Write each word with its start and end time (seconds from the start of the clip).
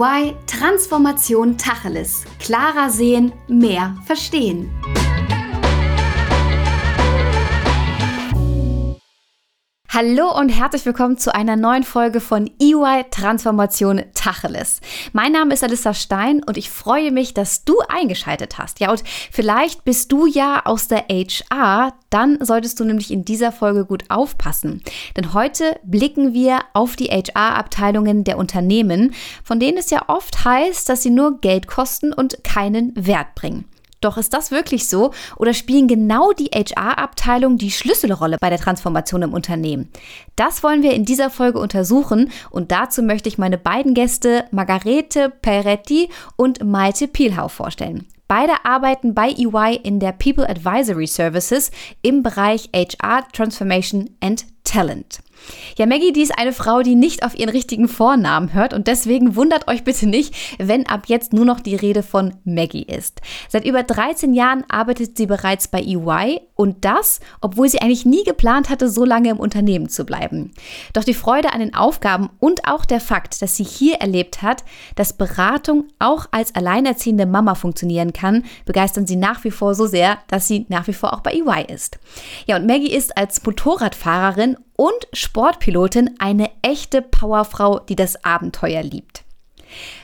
EY 0.00 0.34
Transformation 0.46 1.58
Tacheles. 1.58 2.24
Klarer 2.38 2.88
sehen, 2.90 3.32
mehr 3.48 3.94
verstehen. 4.06 4.70
Hallo 9.92 10.38
und 10.38 10.50
herzlich 10.50 10.86
willkommen 10.86 11.18
zu 11.18 11.34
einer 11.34 11.56
neuen 11.56 11.82
Folge 11.82 12.20
von 12.20 12.48
EY 12.60 13.06
Transformation 13.10 14.02
Tacheles. 14.14 14.80
Mein 15.12 15.32
Name 15.32 15.52
ist 15.52 15.64
Alissa 15.64 15.94
Stein 15.94 16.44
und 16.44 16.56
ich 16.56 16.70
freue 16.70 17.10
mich, 17.10 17.34
dass 17.34 17.64
du 17.64 17.74
eingeschaltet 17.88 18.56
hast. 18.56 18.78
Ja, 18.78 18.92
und 18.92 19.02
vielleicht 19.32 19.82
bist 19.82 20.12
du 20.12 20.26
ja 20.26 20.62
aus 20.64 20.86
der 20.86 21.06
HR, 21.08 21.92
dann 22.08 22.38
solltest 22.40 22.78
du 22.78 22.84
nämlich 22.84 23.10
in 23.10 23.24
dieser 23.24 23.50
Folge 23.50 23.84
gut 23.84 24.04
aufpassen. 24.10 24.80
Denn 25.16 25.34
heute 25.34 25.80
blicken 25.82 26.34
wir 26.34 26.60
auf 26.72 26.94
die 26.94 27.08
HR-Abteilungen 27.08 28.22
der 28.22 28.38
Unternehmen, 28.38 29.12
von 29.42 29.58
denen 29.58 29.78
es 29.78 29.90
ja 29.90 30.04
oft 30.06 30.44
heißt, 30.44 30.88
dass 30.88 31.02
sie 31.02 31.10
nur 31.10 31.40
Geld 31.40 31.66
kosten 31.66 32.12
und 32.12 32.44
keinen 32.44 32.92
Wert 32.94 33.34
bringen. 33.34 33.64
Doch 34.00 34.16
ist 34.16 34.32
das 34.32 34.50
wirklich 34.50 34.88
so 34.88 35.12
oder 35.36 35.52
spielen 35.52 35.88
genau 35.88 36.32
die 36.32 36.50
HR-Abteilungen 36.54 37.58
die 37.58 37.70
Schlüsselrolle 37.70 38.38
bei 38.40 38.48
der 38.48 38.58
Transformation 38.58 39.22
im 39.22 39.34
Unternehmen? 39.34 39.90
Das 40.36 40.62
wollen 40.62 40.82
wir 40.82 40.94
in 40.94 41.04
dieser 41.04 41.30
Folge 41.30 41.58
untersuchen 41.58 42.30
und 42.50 42.72
dazu 42.72 43.02
möchte 43.02 43.28
ich 43.28 43.38
meine 43.38 43.58
beiden 43.58 43.94
Gäste 43.94 44.44
Margarete 44.50 45.30
Peretti 45.42 46.08
und 46.36 46.64
Malte 46.64 47.08
Pielhau 47.08 47.48
vorstellen. 47.48 48.06
Beide 48.26 48.64
arbeiten 48.64 49.12
bei 49.12 49.30
EY 49.30 49.80
in 49.82 49.98
der 49.98 50.12
People 50.12 50.48
Advisory 50.48 51.08
Services 51.08 51.72
im 52.00 52.22
Bereich 52.22 52.70
HR 52.72 53.26
Transformation 53.32 54.08
and 54.20 54.46
Talent. 54.62 55.18
Ja, 55.78 55.86
Maggie, 55.86 56.12
die 56.12 56.22
ist 56.22 56.36
eine 56.38 56.52
Frau, 56.52 56.82
die 56.82 56.94
nicht 56.94 57.24
auf 57.24 57.38
ihren 57.38 57.50
richtigen 57.50 57.88
Vornamen 57.88 58.52
hört 58.52 58.74
und 58.74 58.86
deswegen 58.86 59.36
wundert 59.36 59.68
euch 59.68 59.84
bitte 59.84 60.06
nicht, 60.06 60.34
wenn 60.58 60.86
ab 60.86 61.04
jetzt 61.06 61.32
nur 61.32 61.44
noch 61.44 61.60
die 61.60 61.76
Rede 61.76 62.02
von 62.02 62.34
Maggie 62.44 62.82
ist. 62.82 63.20
Seit 63.48 63.64
über 63.64 63.82
13 63.82 64.34
Jahren 64.34 64.64
arbeitet 64.68 65.16
sie 65.16 65.26
bereits 65.26 65.68
bei 65.68 65.80
EY 65.80 66.40
und 66.54 66.84
das, 66.84 67.20
obwohl 67.40 67.68
sie 67.68 67.80
eigentlich 67.80 68.04
nie 68.04 68.24
geplant 68.24 68.68
hatte, 68.68 68.90
so 68.90 69.04
lange 69.04 69.30
im 69.30 69.40
Unternehmen 69.40 69.88
zu 69.88 70.04
bleiben. 70.04 70.52
Doch 70.92 71.04
die 71.04 71.14
Freude 71.14 71.52
an 71.52 71.60
den 71.60 71.74
Aufgaben 71.74 72.30
und 72.38 72.66
auch 72.66 72.84
der 72.84 73.00
Fakt, 73.00 73.40
dass 73.42 73.56
sie 73.56 73.64
hier 73.64 73.96
erlebt 73.96 74.42
hat, 74.42 74.64
dass 74.94 75.14
Beratung 75.14 75.84
auch 75.98 76.26
als 76.30 76.54
alleinerziehende 76.54 77.26
Mama 77.26 77.54
funktionieren 77.54 78.12
kann, 78.12 78.44
begeistern 78.66 79.06
sie 79.06 79.16
nach 79.16 79.44
wie 79.44 79.50
vor 79.50 79.74
so 79.74 79.86
sehr, 79.86 80.18
dass 80.28 80.48
sie 80.48 80.66
nach 80.68 80.86
wie 80.86 80.92
vor 80.92 81.14
auch 81.14 81.20
bei 81.20 81.32
EY 81.32 81.72
ist. 81.72 81.98
Ja, 82.46 82.56
und 82.56 82.66
Maggie 82.66 82.92
ist 82.92 83.16
als 83.16 83.44
Motorradfahrerin 83.44 84.56
und 84.80 85.08
Sportpilotin 85.12 86.14
eine 86.20 86.50
echte 86.62 87.02
Powerfrau, 87.02 87.80
die 87.80 87.96
das 87.96 88.24
Abenteuer 88.24 88.82
liebt. 88.82 89.24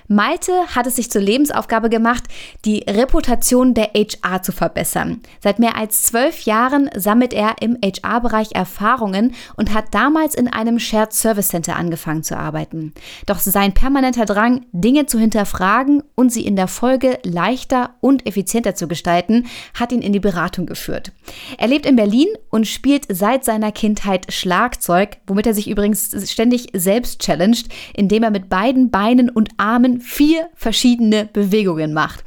Malte 0.08 0.52
hat 0.74 0.86
es 0.86 0.96
sich 0.96 1.10
zur 1.10 1.20
Lebensaufgabe 1.20 1.88
gemacht, 1.88 2.24
die 2.64 2.84
Reputation 2.88 3.74
der 3.74 3.90
HR 3.94 4.42
zu 4.42 4.52
verbessern. 4.52 5.20
Seit 5.40 5.58
mehr 5.58 5.76
als 5.76 6.02
zwölf 6.02 6.42
Jahren 6.42 6.88
sammelt 6.94 7.32
er 7.32 7.56
im 7.60 7.76
HR-Bereich 7.82 8.54
Erfahrungen 8.54 9.34
und 9.56 9.74
hat 9.74 9.94
damals 9.94 10.34
in 10.34 10.48
einem 10.48 10.78
Shared 10.78 11.12
Service 11.12 11.48
Center 11.48 11.76
angefangen 11.76 12.22
zu 12.22 12.36
arbeiten. 12.36 12.92
Doch 13.26 13.38
sein 13.38 13.74
permanenter 13.74 14.26
Drang, 14.26 14.66
Dinge 14.72 15.06
zu 15.06 15.18
hinterfragen 15.18 16.02
und 16.14 16.32
sie 16.32 16.46
in 16.46 16.56
der 16.56 16.68
Folge 16.68 17.18
leichter 17.24 17.94
und 18.00 18.26
effizienter 18.26 18.74
zu 18.74 18.88
gestalten, 18.88 19.46
hat 19.74 19.92
ihn 19.92 20.02
in 20.02 20.12
die 20.12 20.20
Beratung 20.20 20.66
geführt. 20.66 21.12
Er 21.58 21.68
lebt 21.68 21.86
in 21.86 21.96
Berlin 21.96 22.28
und 22.50 22.66
spielt 22.66 23.06
seit 23.08 23.44
seiner 23.44 23.72
Kindheit 23.72 24.32
Schlagzeug, 24.32 25.18
womit 25.26 25.46
er 25.46 25.54
sich 25.54 25.68
übrigens 25.68 26.14
ständig 26.30 26.68
selbst 26.72 27.20
challenged, 27.20 27.68
indem 27.94 28.22
er 28.22 28.30
mit 28.30 28.48
beiden 28.48 28.90
Beinen 28.90 29.30
und 29.30 29.50
Armen 29.56 29.95
vier 30.00 30.48
verschiedene 30.54 31.26
Bewegungen 31.26 31.92
macht. 31.92 32.24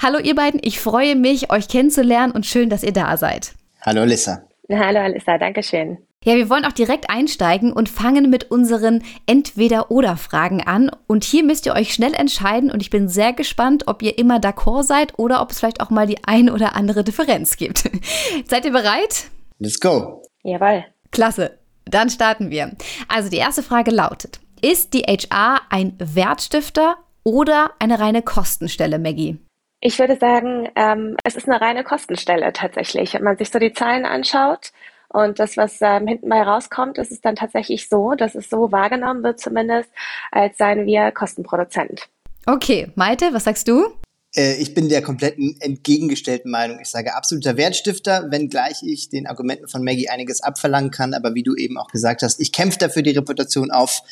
Hallo 0.00 0.18
ihr 0.18 0.34
beiden, 0.34 0.60
ich 0.62 0.80
freue 0.80 1.16
mich, 1.16 1.50
euch 1.50 1.68
kennenzulernen 1.68 2.32
und 2.32 2.46
schön, 2.46 2.70
dass 2.70 2.82
ihr 2.82 2.92
da 2.92 3.16
seid. 3.16 3.54
Hallo 3.82 4.02
Alissa. 4.02 4.42
Hallo 4.70 5.00
Alissa, 5.00 5.38
danke 5.38 5.62
schön. 5.62 5.98
Ja, 6.26 6.34
wir 6.34 6.50
wollen 6.50 6.64
auch 6.64 6.72
direkt 6.72 7.08
einsteigen 7.08 7.72
und 7.72 7.88
fangen 7.88 8.30
mit 8.30 8.50
unseren 8.50 9.04
Entweder-Oder-Fragen 9.26 10.60
an. 10.60 10.90
Und 11.06 11.22
hier 11.22 11.44
müsst 11.44 11.66
ihr 11.66 11.74
euch 11.74 11.94
schnell 11.94 12.14
entscheiden 12.14 12.72
und 12.72 12.82
ich 12.82 12.90
bin 12.90 13.08
sehr 13.08 13.32
gespannt, 13.32 13.84
ob 13.86 14.02
ihr 14.02 14.18
immer 14.18 14.38
d'accord 14.38 14.82
seid 14.82 15.20
oder 15.20 15.40
ob 15.40 15.52
es 15.52 15.60
vielleicht 15.60 15.80
auch 15.80 15.90
mal 15.90 16.08
die 16.08 16.24
ein 16.24 16.50
oder 16.50 16.74
andere 16.74 17.04
Differenz 17.04 17.56
gibt. 17.56 17.88
seid 18.48 18.64
ihr 18.64 18.72
bereit? 18.72 19.26
Let's 19.60 19.78
go. 19.78 20.22
Jawohl. 20.42 20.84
Klasse. 21.12 21.58
Dann 21.84 22.10
starten 22.10 22.50
wir. 22.50 22.72
Also 23.06 23.30
die 23.30 23.36
erste 23.36 23.62
Frage 23.62 23.92
lautet, 23.92 24.40
ist 24.60 24.94
die 24.94 25.02
HR 25.02 25.60
ein 25.70 25.94
Wertstifter 25.98 26.96
oder 27.26 27.72
eine 27.80 27.98
reine 27.98 28.22
Kostenstelle, 28.22 29.00
Maggie? 29.00 29.36
Ich 29.80 29.98
würde 29.98 30.16
sagen, 30.16 30.68
ähm, 30.76 31.16
es 31.24 31.34
ist 31.34 31.48
eine 31.48 31.60
reine 31.60 31.82
Kostenstelle 31.82 32.52
tatsächlich. 32.52 33.14
Wenn 33.14 33.24
man 33.24 33.36
sich 33.36 33.50
so 33.50 33.58
die 33.58 33.72
Zahlen 33.72 34.06
anschaut 34.06 34.70
und 35.08 35.40
das, 35.40 35.56
was 35.56 35.78
ähm, 35.80 36.06
hinten 36.06 36.28
bei 36.28 36.40
rauskommt, 36.40 36.98
ist 36.98 37.10
es 37.10 37.20
dann 37.20 37.34
tatsächlich 37.34 37.88
so, 37.88 38.12
dass 38.12 38.36
es 38.36 38.48
so 38.48 38.70
wahrgenommen 38.70 39.24
wird 39.24 39.40
zumindest, 39.40 39.90
als 40.30 40.56
seien 40.56 40.86
wir 40.86 41.10
Kostenproduzent. 41.10 42.08
Okay, 42.46 42.92
Malte, 42.94 43.30
was 43.32 43.42
sagst 43.42 43.66
du? 43.66 43.88
Äh, 44.36 44.54
ich 44.58 44.72
bin 44.72 44.88
der 44.88 45.02
kompletten 45.02 45.56
entgegengestellten 45.60 46.52
Meinung. 46.52 46.78
Ich 46.80 46.90
sage 46.90 47.16
absoluter 47.16 47.56
Wertstifter, 47.56 48.30
wenngleich 48.30 48.84
ich 48.84 49.08
den 49.08 49.26
Argumenten 49.26 49.66
von 49.66 49.82
Maggie 49.82 50.08
einiges 50.08 50.42
abverlangen 50.42 50.92
kann. 50.92 51.12
Aber 51.12 51.34
wie 51.34 51.42
du 51.42 51.56
eben 51.56 51.76
auch 51.76 51.88
gesagt 51.88 52.22
hast, 52.22 52.40
ich 52.40 52.52
kämpfe 52.52 52.78
dafür, 52.78 53.02
die 53.02 53.10
Reputation 53.10 53.72
auf 53.72 54.02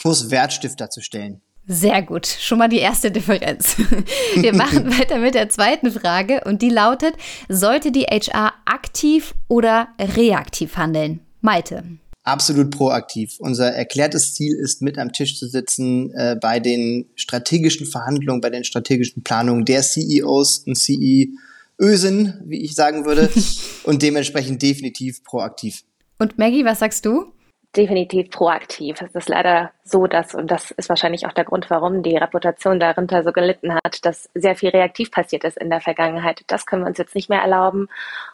Kurs 0.00 0.30
Wertstifter 0.30 0.88
zu 0.88 1.00
stellen. 1.00 1.40
Sehr 1.72 2.02
gut, 2.02 2.26
schon 2.26 2.58
mal 2.58 2.66
die 2.66 2.80
erste 2.80 3.12
Differenz. 3.12 3.76
Wir 4.34 4.52
machen 4.52 4.90
weiter 4.90 5.18
mit 5.18 5.36
der 5.36 5.50
zweiten 5.50 5.92
Frage 5.92 6.40
und 6.44 6.62
die 6.62 6.68
lautet, 6.68 7.14
sollte 7.48 7.92
die 7.92 8.06
HR 8.06 8.54
aktiv 8.64 9.36
oder 9.46 9.86
reaktiv 10.00 10.76
handeln? 10.76 11.20
Malte. 11.40 11.84
Absolut 12.24 12.72
proaktiv. 12.72 13.36
Unser 13.38 13.72
erklärtes 13.72 14.34
Ziel 14.34 14.56
ist, 14.56 14.82
mit 14.82 14.98
am 14.98 15.12
Tisch 15.12 15.38
zu 15.38 15.46
sitzen 15.46 16.12
äh, 16.14 16.34
bei 16.40 16.58
den 16.58 17.06
strategischen 17.14 17.86
Verhandlungen, 17.86 18.40
bei 18.40 18.50
den 18.50 18.64
strategischen 18.64 19.22
Planungen 19.22 19.64
der 19.64 19.82
CEOs 19.82 20.64
und 20.66 20.76
CEOsen, 20.76 22.42
wie 22.46 22.64
ich 22.64 22.74
sagen 22.74 23.04
würde, 23.04 23.30
und 23.84 24.02
dementsprechend 24.02 24.60
definitiv 24.60 25.22
proaktiv. 25.22 25.84
Und 26.18 26.36
Maggie, 26.36 26.64
was 26.64 26.80
sagst 26.80 27.06
du? 27.06 27.32
Definitiv 27.76 28.30
proaktiv. 28.30 29.00
Es 29.00 29.14
ist 29.14 29.28
leider 29.28 29.70
so, 29.84 30.06
dass, 30.06 30.34
und 30.34 30.50
das 30.50 30.70
ist 30.72 30.88
wahrscheinlich 30.88 31.26
auch 31.26 31.32
der 31.32 31.44
Grund, 31.44 31.70
warum 31.70 32.02
die 32.02 32.16
Reputation 32.16 32.80
darunter 32.80 33.22
so 33.22 33.32
gelitten 33.32 33.74
hat, 33.74 34.04
dass 34.04 34.28
sehr 34.34 34.56
viel 34.56 34.70
reaktiv 34.70 35.10
passiert 35.10 35.44
ist 35.44 35.56
in 35.56 35.70
der 35.70 35.80
Vergangenheit. 35.80 36.42
Das 36.48 36.66
können 36.66 36.82
wir 36.82 36.88
uns 36.88 36.98
jetzt 36.98 37.14
nicht 37.14 37.28
mehr 37.28 37.40
erlauben. 37.40 37.88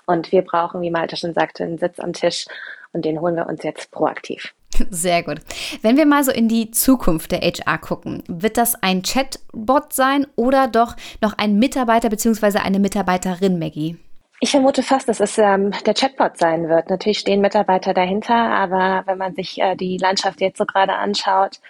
Und 0.06 0.32
wir 0.32 0.42
brauchen, 0.42 0.80
wie 0.80 0.90
Malte 0.90 1.16
schon 1.16 1.34
sagte, 1.34 1.64
einen 1.64 1.78
Sitz 1.78 1.98
am 2.00 2.12
Tisch 2.12 2.46
und 2.92 3.04
den 3.04 3.20
holen 3.20 3.36
wir 3.36 3.46
uns 3.46 3.62
jetzt 3.62 3.90
proaktiv. 3.90 4.54
Sehr 4.90 5.22
gut. 5.22 5.40
Wenn 5.82 5.96
wir 5.96 6.06
mal 6.06 6.24
so 6.24 6.32
in 6.32 6.48
die 6.48 6.70
Zukunft 6.70 7.32
der 7.32 7.40
HR 7.40 7.78
gucken, 7.78 8.22
wird 8.28 8.56
das 8.56 8.74
ein 8.82 9.02
Chatbot 9.02 9.92
sein 9.92 10.26
oder 10.36 10.66
doch 10.68 10.96
noch 11.20 11.34
ein 11.36 11.58
Mitarbeiter 11.58 12.08
bzw. 12.08 12.58
eine 12.58 12.78
Mitarbeiterin, 12.78 13.58
Maggie? 13.58 13.96
Ich 14.40 14.50
vermute 14.50 14.82
fast, 14.82 15.08
dass 15.08 15.20
es 15.20 15.38
ähm, 15.38 15.72
der 15.86 15.94
Chatbot 15.94 16.36
sein 16.36 16.68
wird. 16.68 16.90
Natürlich 16.90 17.18
stehen 17.18 17.40
Mitarbeiter 17.40 17.94
dahinter, 17.94 18.34
aber 18.34 19.02
wenn 19.06 19.16
man 19.16 19.34
sich 19.34 19.58
äh, 19.58 19.76
die 19.76 19.96
Landschaft 19.96 20.40
jetzt 20.40 20.58
so 20.58 20.66
gerade 20.66 20.94
anschaut, 20.94 21.60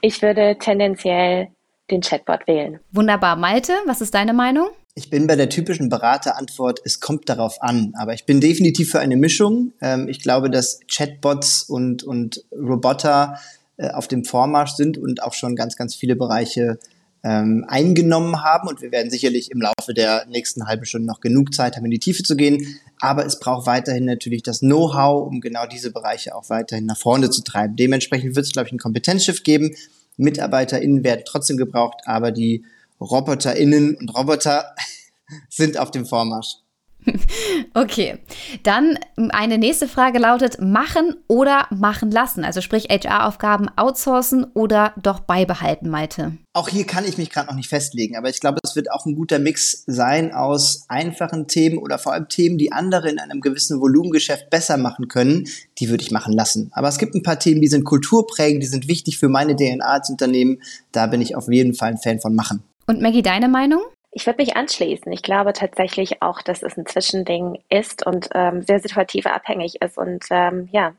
ich 0.00 0.20
würde 0.20 0.56
tendenziell 0.58 1.48
den 1.90 2.00
Chatbot 2.00 2.46
wählen. 2.46 2.80
Wunderbar. 2.90 3.36
Malte, 3.36 3.74
was 3.86 4.00
ist 4.00 4.14
deine 4.14 4.32
Meinung? 4.32 4.68
Ich 4.94 5.10
bin 5.10 5.26
bei 5.26 5.36
der 5.36 5.48
typischen 5.48 5.88
Beraterantwort, 5.88 6.80
es 6.84 7.00
kommt 7.00 7.28
darauf 7.28 7.62
an. 7.62 7.94
Aber 7.96 8.12
ich 8.14 8.26
bin 8.26 8.40
definitiv 8.40 8.90
für 8.90 9.00
eine 9.00 9.16
Mischung. 9.16 9.72
Ähm, 9.80 10.08
ich 10.08 10.20
glaube, 10.20 10.50
dass 10.50 10.80
Chatbots 10.90 11.62
und, 11.62 12.02
und 12.02 12.44
Roboter 12.52 13.38
äh, 13.76 13.90
auf 13.90 14.08
dem 14.08 14.24
Vormarsch 14.24 14.72
sind 14.72 14.98
und 14.98 15.22
auch 15.22 15.34
schon 15.34 15.56
ganz, 15.56 15.76
ganz 15.76 15.94
viele 15.94 16.16
Bereiche 16.16 16.78
ähm, 17.24 17.64
eingenommen 17.68 18.42
haben. 18.42 18.68
Und 18.68 18.82
wir 18.82 18.92
werden 18.92 19.10
sicherlich 19.10 19.50
im 19.50 19.60
Laufe 19.60 19.94
der 19.94 20.26
nächsten 20.26 20.66
halben 20.66 20.84
Stunde 20.84 21.06
noch 21.06 21.20
genug 21.20 21.54
Zeit 21.54 21.76
haben, 21.76 21.84
in 21.84 21.90
die 21.90 21.98
Tiefe 21.98 22.22
zu 22.22 22.36
gehen. 22.36 22.80
Aber 23.00 23.24
es 23.24 23.38
braucht 23.38 23.66
weiterhin 23.66 24.04
natürlich 24.04 24.42
das 24.42 24.60
Know-how, 24.60 25.26
um 25.26 25.40
genau 25.40 25.66
diese 25.66 25.92
Bereiche 25.92 26.34
auch 26.34 26.50
weiterhin 26.50 26.86
nach 26.86 26.98
vorne 26.98 27.30
zu 27.30 27.42
treiben. 27.42 27.76
Dementsprechend 27.76 28.36
wird 28.36 28.46
es, 28.46 28.52
glaube 28.52 28.68
ich, 28.68 28.72
ein 28.72 28.78
Kompetenzschiff 28.78 29.42
geben. 29.42 29.74
MitarbeiterInnen 30.16 31.04
werden 31.04 31.22
trotzdem 31.24 31.56
gebraucht, 31.56 32.00
aber 32.04 32.32
die 32.32 32.64
RoboterInnen 33.00 33.96
und 33.96 34.08
Roboter 34.16 34.74
sind 35.48 35.78
auf 35.78 35.90
dem 35.90 36.06
Vormarsch. 36.06 36.61
Okay, 37.74 38.18
dann 38.62 38.98
eine 39.30 39.58
nächste 39.58 39.88
Frage 39.88 40.18
lautet, 40.18 40.60
machen 40.60 41.16
oder 41.26 41.66
machen 41.70 42.10
lassen? 42.10 42.44
Also 42.44 42.60
sprich 42.60 42.88
HR-Aufgaben 42.90 43.68
outsourcen 43.76 44.44
oder 44.54 44.92
doch 45.02 45.20
beibehalten, 45.20 45.88
Malte? 45.88 46.32
Auch 46.54 46.68
hier 46.68 46.84
kann 46.84 47.06
ich 47.06 47.16
mich 47.16 47.30
gerade 47.30 47.48
noch 47.48 47.54
nicht 47.54 47.68
festlegen, 47.68 48.16
aber 48.16 48.28
ich 48.28 48.40
glaube, 48.40 48.58
es 48.62 48.76
wird 48.76 48.90
auch 48.90 49.06
ein 49.06 49.14
guter 49.14 49.38
Mix 49.38 49.84
sein 49.86 50.32
aus 50.32 50.84
einfachen 50.88 51.48
Themen 51.48 51.78
oder 51.78 51.98
vor 51.98 52.12
allem 52.12 52.28
Themen, 52.28 52.58
die 52.58 52.72
andere 52.72 53.08
in 53.08 53.18
einem 53.18 53.40
gewissen 53.40 53.80
Volumengeschäft 53.80 54.50
besser 54.50 54.76
machen 54.76 55.08
können, 55.08 55.48
die 55.78 55.88
würde 55.88 56.02
ich 56.02 56.10
machen 56.10 56.34
lassen. 56.34 56.70
Aber 56.72 56.88
es 56.88 56.98
gibt 56.98 57.14
ein 57.14 57.22
paar 57.22 57.38
Themen, 57.38 57.62
die 57.62 57.68
sind 57.68 57.84
kulturprägend, 57.84 58.62
die 58.62 58.66
sind 58.68 58.86
wichtig 58.86 59.18
für 59.18 59.28
meine 59.28 59.56
DNA 59.56 59.84
als 59.84 60.10
Unternehmen, 60.10 60.60
da 60.92 61.06
bin 61.06 61.22
ich 61.22 61.36
auf 61.36 61.50
jeden 61.50 61.74
Fall 61.74 61.92
ein 61.92 61.98
Fan 61.98 62.20
von 62.20 62.34
machen. 62.34 62.62
Und 62.86 63.00
Maggie, 63.00 63.22
deine 63.22 63.48
Meinung? 63.48 63.80
Ich 64.14 64.26
würde 64.26 64.42
mich 64.42 64.56
anschließen. 64.56 65.10
Ich 65.10 65.22
glaube 65.22 65.54
tatsächlich 65.54 66.20
auch, 66.20 66.42
dass 66.42 66.62
es 66.62 66.76
ein 66.76 66.86
Zwischending 66.86 67.62
ist 67.70 68.06
und 68.06 68.28
ähm, 68.34 68.62
sehr 68.62 68.78
situativ 68.78 69.26
abhängig 69.26 69.80
ist. 69.80 69.96
Und 69.96 70.26
ähm, 70.30 70.68
ja, 70.70 70.94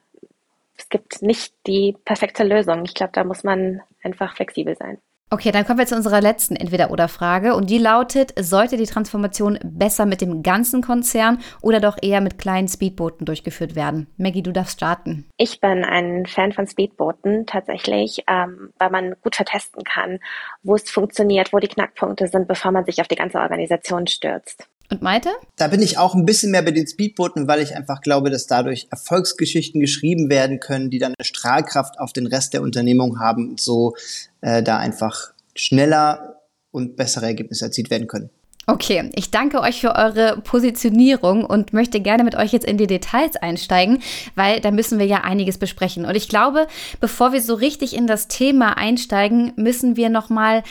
es 0.76 0.90
gibt 0.90 1.22
nicht 1.22 1.54
die 1.68 1.96
perfekte 2.06 2.44
Lösung. 2.44 2.84
Ich 2.86 2.96
glaube, 2.96 3.14
da 3.14 3.24
muss 3.24 3.44
man 3.44 3.82
einfach 4.04 4.36
flexibel 4.36 4.76
sein. 4.76 5.00
Okay, 5.34 5.52
dann 5.52 5.66
kommen 5.66 5.80
wir 5.80 5.88
zu 5.88 5.96
unserer 5.96 6.22
letzten 6.22 6.56
Entweder-Oder-Frage 6.56 7.56
und 7.56 7.72
die 7.72 7.80
lautet, 7.80 8.36
sollte 8.40 8.78
die 8.78 8.86
Transformation 8.86 9.58
besser 9.64 10.06
mit 10.06 10.22
dem 10.22 10.44
ganzen 10.44 10.84
Konzern 10.84 11.40
oder 11.60 11.80
doch 11.80 11.98
eher 12.00 12.22
mit 12.22 12.38
kleinen 12.38 12.68
Speedbooten 12.68 13.26
durchgeführt 13.26 13.76
werden? 13.76 14.06
Maggie, 14.16 14.44
du 14.44 14.52
darfst 14.52 14.78
starten. 14.78 15.26
Ich 15.38 15.60
bin 15.60 15.84
ein 15.84 16.28
Fan 16.28 16.52
von 16.52 16.68
Speedbooten 16.68 17.48
tatsächlich, 17.48 18.24
ähm, 18.28 18.74
weil 18.78 18.92
man 18.92 19.16
gut 19.24 19.36
vertesten 19.36 19.84
kann, 19.84 20.20
wo 20.62 20.76
es 20.76 20.88
funktioniert, 20.88 21.52
wo 21.52 21.58
die 21.58 21.68
Knackpunkte 21.68 22.28
sind, 22.28 22.48
bevor 22.48 22.72
man 22.72 22.86
sich 22.86 23.02
auf 23.02 23.08
die 23.08 23.16
ganze 23.16 23.40
Organisation 23.40 24.06
stürzt. 24.06 24.70
Und 24.90 25.02
Malte? 25.02 25.30
Da 25.56 25.68
bin 25.68 25.82
ich 25.82 25.98
auch 25.98 26.14
ein 26.14 26.26
bisschen 26.26 26.52
mehr 26.52 26.62
bei 26.62 26.72
den 26.72 26.88
Speedbooten, 26.88 27.48
weil 27.48 27.62
ich 27.62 27.76
einfach 27.76 28.02
glaube, 28.02 28.30
dass 28.30 28.48
dadurch 28.48 28.88
Erfolgsgeschichten 28.92 29.82
geschrieben 29.82 30.30
werden 30.30 30.60
können, 30.60 30.90
die 30.90 31.00
dann 31.00 31.14
eine 31.18 31.26
Strahlkraft 31.26 32.00
auf 32.00 32.14
den 32.14 32.28
Rest 32.28 32.54
der 32.54 32.62
Unternehmung 32.62 33.20
haben 33.20 33.50
und 33.50 33.62
so 33.62 33.96
äh, 34.42 34.62
da 34.62 34.78
einfach 34.78 35.34
schneller 35.56 36.42
und 36.72 36.96
bessere 36.96 37.28
Ergebnisse 37.28 37.66
erzielt 37.66 37.90
werden 37.90 38.08
können. 38.08 38.30
Okay, 38.66 39.10
ich 39.14 39.30
danke 39.30 39.60
euch 39.60 39.82
für 39.82 39.94
eure 39.96 40.40
Positionierung 40.42 41.44
und 41.44 41.74
möchte 41.74 42.00
gerne 42.00 42.24
mit 42.24 42.36
euch 42.36 42.54
jetzt 42.54 42.66
in 42.66 42.78
die 42.78 42.88
Details 42.88 43.36
einsteigen, 43.36 44.02
weil 44.36 44.62
da 44.62 44.72
müssen 44.72 45.00
wir 45.00 45.06
ja 45.06 45.22
einiges 45.22 45.58
besprechen. 45.58 46.06
Und 46.06 46.16
ich 46.16 46.30
glaube, 46.30 46.68
bevor 47.02 47.34
wir 47.34 47.42
so 47.42 47.56
richtig 47.56 47.94
in 47.94 48.08
das 48.08 48.30
Thema 48.30 48.78
einsteigen, 48.78 49.52
müssen 49.58 49.98
wir 49.98 50.10
noch 50.10 50.30
mal 50.30 50.64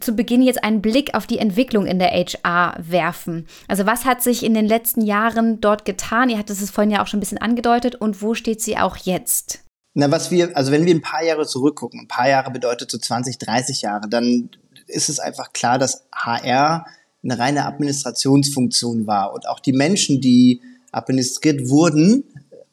zu 0.00 0.12
Beginn 0.12 0.42
jetzt 0.42 0.62
einen 0.62 0.82
Blick 0.82 1.14
auf 1.14 1.26
die 1.26 1.38
Entwicklung 1.38 1.86
in 1.86 1.98
der 1.98 2.10
HR 2.10 2.76
werfen. 2.78 3.46
Also 3.66 3.86
was 3.86 4.04
hat 4.04 4.22
sich 4.22 4.44
in 4.44 4.54
den 4.54 4.66
letzten 4.66 5.02
Jahren 5.02 5.60
dort 5.60 5.84
getan? 5.84 6.28
Ihr 6.28 6.38
hattet 6.38 6.60
es 6.60 6.70
vorhin 6.70 6.90
ja 6.90 7.02
auch 7.02 7.06
schon 7.06 7.18
ein 7.18 7.20
bisschen 7.20 7.38
angedeutet 7.38 7.94
und 7.94 8.22
wo 8.22 8.34
steht 8.34 8.60
sie 8.60 8.76
auch 8.76 8.96
jetzt? 8.96 9.60
Na, 9.94 10.10
was 10.10 10.30
wir, 10.30 10.56
also 10.56 10.70
wenn 10.70 10.84
wir 10.86 10.94
ein 10.94 11.02
paar 11.02 11.24
Jahre 11.24 11.46
zurückgucken, 11.46 12.00
ein 12.00 12.08
paar 12.08 12.28
Jahre 12.28 12.50
bedeutet 12.50 12.90
so 12.90 12.98
20, 12.98 13.38
30 13.38 13.82
Jahre, 13.82 14.08
dann 14.08 14.50
ist 14.86 15.08
es 15.08 15.18
einfach 15.18 15.52
klar, 15.52 15.78
dass 15.78 16.06
HR 16.14 16.86
eine 17.24 17.38
reine 17.38 17.64
Administrationsfunktion 17.66 19.06
war 19.06 19.34
und 19.34 19.48
auch 19.48 19.60
die 19.60 19.72
Menschen, 19.72 20.20
die 20.20 20.62
administriert 20.92 21.68
wurden, 21.68 22.24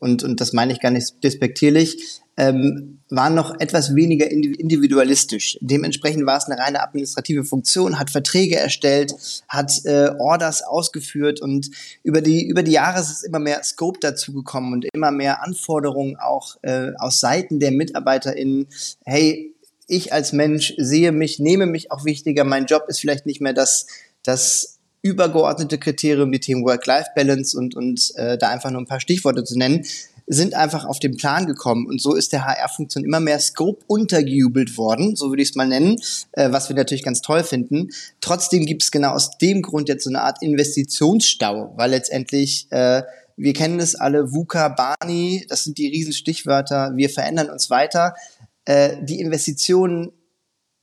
und, 0.06 0.24
und 0.24 0.40
das 0.40 0.54
meine 0.54 0.72
ich 0.72 0.80
gar 0.80 0.92
nicht 0.92 1.24
despektierlich, 1.24 2.22
ähm, 2.38 3.00
waren 3.10 3.34
noch 3.34 3.60
etwas 3.60 3.96
weniger 3.96 4.30
individualistisch. 4.30 5.58
Dementsprechend 5.62 6.28
war 6.28 6.38
es 6.38 6.46
eine 6.46 6.62
reine 6.62 6.84
administrative 6.84 7.44
Funktion, 7.44 7.98
hat 7.98 8.12
Verträge 8.12 8.56
erstellt, 8.56 9.16
hat 9.48 9.72
äh, 9.86 10.12
Orders 10.20 10.62
ausgeführt 10.62 11.42
und 11.42 11.72
über 12.04 12.22
die, 12.22 12.46
über 12.46 12.62
die 12.62 12.74
Jahre 12.74 13.00
ist 13.00 13.10
es 13.10 13.24
immer 13.24 13.40
mehr 13.40 13.64
Scope 13.64 14.00
dazugekommen 14.00 14.74
und 14.74 14.86
immer 14.94 15.10
mehr 15.10 15.44
Anforderungen 15.44 16.18
auch 16.18 16.58
äh, 16.62 16.92
aus 17.00 17.20
Seiten 17.20 17.60
der 17.60 17.72
MitarbeiterInnen. 17.72 18.68
Hey, 19.06 19.56
ich 19.88 20.14
als 20.14 20.34
Mensch 20.34 20.76
sehe 20.78 21.12
mich, 21.12 21.40
nehme 21.40 21.66
mich 21.66 21.92
auch 21.92 22.06
wichtiger. 22.06 22.44
Mein 22.44 22.68
Job 22.68 22.84
ist 22.90 23.00
vielleicht 23.00 23.26
nicht 23.26 23.42
mehr 23.42 23.54
das, 23.54 23.88
das 24.22 24.75
übergeordnete 25.06 25.78
Kriterium, 25.78 26.32
die 26.32 26.40
Themen 26.40 26.66
Work-Life-Balance 26.66 27.56
und, 27.56 27.76
und 27.76 28.12
äh, 28.16 28.38
da 28.40 28.50
einfach 28.50 28.72
nur 28.72 28.82
ein 28.82 28.88
paar 28.88 29.00
Stichworte 29.00 29.44
zu 29.44 29.58
nennen 29.58 29.86
sind 30.28 30.56
einfach 30.56 30.86
auf 30.86 30.98
den 30.98 31.18
Plan 31.18 31.46
gekommen 31.46 31.86
und 31.86 32.02
so 32.02 32.16
ist 32.16 32.34
der 32.34 32.46
HR-Funktion 32.46 33.06
immer 33.06 33.20
mehr 33.20 33.40
Scope 33.40 33.86
untergejubelt 33.86 34.76
worden, 34.76 35.16
so 35.16 35.30
würde 35.30 35.44
ich 35.44 35.50
es 35.50 35.56
mal 35.56 35.68
nennen, 35.68 35.98
äh, 36.32 36.52
was 36.52 36.68
wir 36.68 36.76
natürlich 36.76 37.04
ganz 37.04 37.22
toll 37.22 37.44
finden. 37.44 37.90
Trotzdem 38.22 38.66
gibt 38.66 38.82
es 38.82 38.90
genau 38.90 39.12
aus 39.12 39.38
dem 39.38 39.62
Grund 39.62 39.88
jetzt 39.88 40.04
so 40.04 40.10
eine 40.10 40.22
Art 40.22 40.42
Investitionsstau, 40.42 41.74
weil 41.76 41.92
letztendlich 41.92 42.66
äh, 42.72 43.04
wir 43.38 43.54
kennen 43.54 43.80
es 43.80 43.96
alle, 43.96 44.34
VUCA, 44.34 44.70
Barney, 44.70 45.46
das 45.48 45.66
sind 45.66 45.78
die 45.78 45.88
Riesenstichwörter, 45.88 46.94
wir 46.96 47.10
verändern 47.10 47.50
uns 47.50 47.70
weiter. 47.70 48.16
Äh, 48.64 49.04
die 49.04 49.20
Investitionen 49.20 50.12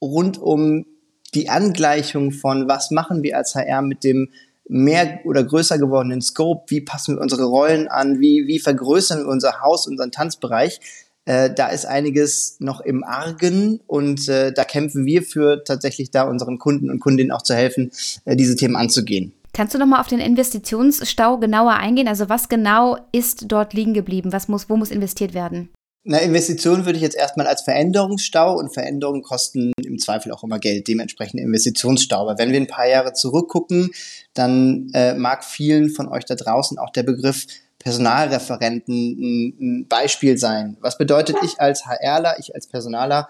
rund 0.01 0.39
um 0.39 0.85
die 1.35 1.49
Angleichung 1.49 2.33
von 2.33 2.69
was 2.69 2.91
machen 2.91 3.23
wir 3.23 3.37
als 3.37 3.55
HR 3.55 3.83
mit 3.83 4.05
dem 4.05 4.29
mehr 4.69 5.21
oder 5.25 5.45
größer 5.45 5.79
gewordenen 5.79 6.23
Scope, 6.23 6.65
wie 6.69 6.81
passen 6.81 7.17
wir 7.17 7.21
unsere 7.21 7.45
Rollen 7.45 7.89
an, 7.89 8.21
wie, 8.21 8.47
wie 8.47 8.59
vergrößern 8.59 9.25
wir 9.25 9.29
unser 9.29 9.61
Haus, 9.61 9.87
unseren 9.87 10.13
Tanzbereich. 10.13 10.81
Äh, 11.25 11.51
da 11.55 11.69
ist 11.69 11.87
einiges 11.87 12.57
noch 12.59 12.81
im 12.81 13.05
Argen 13.05 13.81
und 13.87 14.29
äh, 14.29 14.53
da 14.53 14.65
kämpfen 14.65 15.07
wir 15.07 15.23
für 15.23 15.63
tatsächlich 15.63 16.11
da 16.11 16.25
unseren 16.25 16.59
Kunden 16.59 16.91
und 16.91 17.01
Kundinnen 17.01 17.33
auch 17.33 17.43
zu 17.43 17.55
helfen, 17.55 17.93
äh, 18.25 18.35
diese 18.35 18.57
Themen 18.57 18.77
anzugehen. 18.77 19.33
Kannst 19.53 19.75
du 19.75 19.79
noch 19.79 19.87
mal 19.87 20.01
auf 20.01 20.09
den 20.09 20.19
Investitionsstau 20.19 21.39
genauer 21.39 21.75
eingehen? 21.75 22.09
Also 22.09 22.29
was 22.29 22.49
genau 22.49 22.97
ist 23.13 23.45
dort 23.53 23.75
liegen 23.75 23.95
geblieben? 23.95 24.33
Was 24.33 24.49
muss, 24.49 24.69
wo 24.69 24.77
muss 24.77 24.91
investiert 24.91 25.35
werden? 25.35 25.69
Na, 26.05 26.19
Investitionen 26.19 26.85
würde 26.85 26.97
ich 26.97 27.03
jetzt 27.03 27.17
erstmal 27.17 27.47
als 27.47 27.63
Veränderungsstau 27.63 28.59
und 28.59 28.75
Veränderungen 28.75 29.23
kosten 29.23 29.73
im 29.77 29.99
Zweifel 30.01 30.33
auch 30.33 30.43
immer 30.43 30.59
Geld, 30.59 30.89
dementsprechend 30.89 31.41
Investitionsstau. 31.41 32.23
Aber 32.23 32.39
wenn 32.39 32.51
wir 32.51 32.61
ein 32.61 32.67
paar 32.67 32.89
Jahre 32.89 33.13
zurückgucken, 33.13 33.93
dann 34.35 34.91
äh, 34.95 35.15
mag 35.15 35.45
vielen 35.45 35.91
von 35.91 36.09
euch 36.09 36.25
da 36.25 36.35
draußen 36.35 36.77
auch 36.79 36.91
der 36.91 37.05
Begriff 37.05 37.47
Personalreferenten 37.79 38.95
ein, 38.95 39.55
ein 39.61 39.89
Beispiel 39.89 40.39
sein. 40.39 40.77
Was 40.81 40.99
bedeutet 40.99 41.37
ich 41.45 41.61
als 41.61 41.85
HRler, 41.87 42.37
ich 42.39 42.55
als 42.55 42.67
Personaler, 42.67 43.29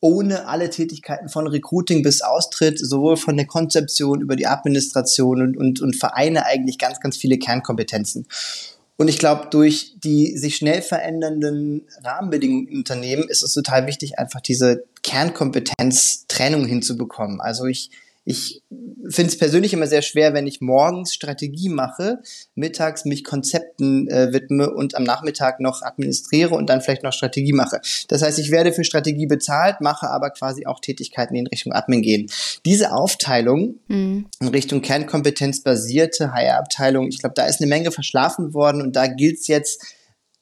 ohne 0.00 0.46
alle 0.46 0.70
Tätigkeiten 0.70 1.28
von 1.28 1.48
Recruiting 1.48 2.02
bis 2.02 2.22
Austritt, 2.22 2.78
sowohl 2.78 3.16
von 3.16 3.36
der 3.36 3.46
Konzeption 3.46 4.20
über 4.20 4.36
die 4.36 4.46
Administration 4.46 5.42
und, 5.42 5.56
und, 5.56 5.80
und 5.80 5.96
vereine 5.96 6.46
eigentlich 6.46 6.78
ganz, 6.78 7.00
ganz 7.00 7.16
viele 7.16 7.38
Kernkompetenzen. 7.38 8.26
Und 8.98 9.08
ich 9.08 9.18
glaube, 9.18 9.46
durch 9.50 9.94
die 10.02 10.36
sich 10.36 10.56
schnell 10.56 10.82
verändernden 10.82 11.86
Rahmenbedingungen 12.02 12.66
im 12.66 12.78
Unternehmen 12.78 13.28
ist 13.28 13.44
es 13.44 13.54
total 13.54 13.86
wichtig, 13.86 14.18
einfach 14.18 14.40
diese 14.40 14.84
Kernkompetenz-Trennung 15.02 16.66
hinzubekommen. 16.66 17.40
Also 17.40 17.64
ich 17.66 17.90
ich 18.28 18.62
finde 19.08 19.30
es 19.30 19.38
persönlich 19.38 19.72
immer 19.72 19.86
sehr 19.86 20.02
schwer, 20.02 20.34
wenn 20.34 20.46
ich 20.46 20.60
morgens 20.60 21.14
Strategie 21.14 21.68
mache, 21.68 22.20
mittags 22.54 23.04
mich 23.04 23.24
Konzepten 23.24 24.08
äh, 24.08 24.32
widme 24.32 24.70
und 24.70 24.94
am 24.94 25.04
Nachmittag 25.04 25.60
noch 25.60 25.82
administriere 25.82 26.54
und 26.54 26.68
dann 26.68 26.80
vielleicht 26.80 27.02
noch 27.02 27.12
Strategie 27.12 27.52
mache. 27.52 27.80
Das 28.08 28.22
heißt, 28.22 28.38
ich 28.38 28.50
werde 28.50 28.72
für 28.72 28.84
Strategie 28.84 29.26
bezahlt, 29.26 29.80
mache 29.80 30.08
aber 30.10 30.30
quasi 30.30 30.66
auch 30.66 30.80
Tätigkeiten, 30.80 31.34
die 31.34 31.40
in 31.40 31.46
Richtung 31.46 31.72
Admin 31.72 32.02
gehen. 32.02 32.30
Diese 32.64 32.92
Aufteilung 32.92 33.76
mhm. 33.88 34.26
in 34.40 34.48
Richtung 34.48 34.82
Kernkompetenzbasierte 34.82 36.32
HR-Abteilung, 36.32 37.08
ich 37.08 37.18
glaube, 37.18 37.34
da 37.34 37.46
ist 37.46 37.60
eine 37.60 37.68
Menge 37.68 37.90
verschlafen 37.90 38.54
worden 38.54 38.82
und 38.82 38.96
da 38.96 39.06
gilt 39.06 39.38
es 39.40 39.46
jetzt, 39.46 39.82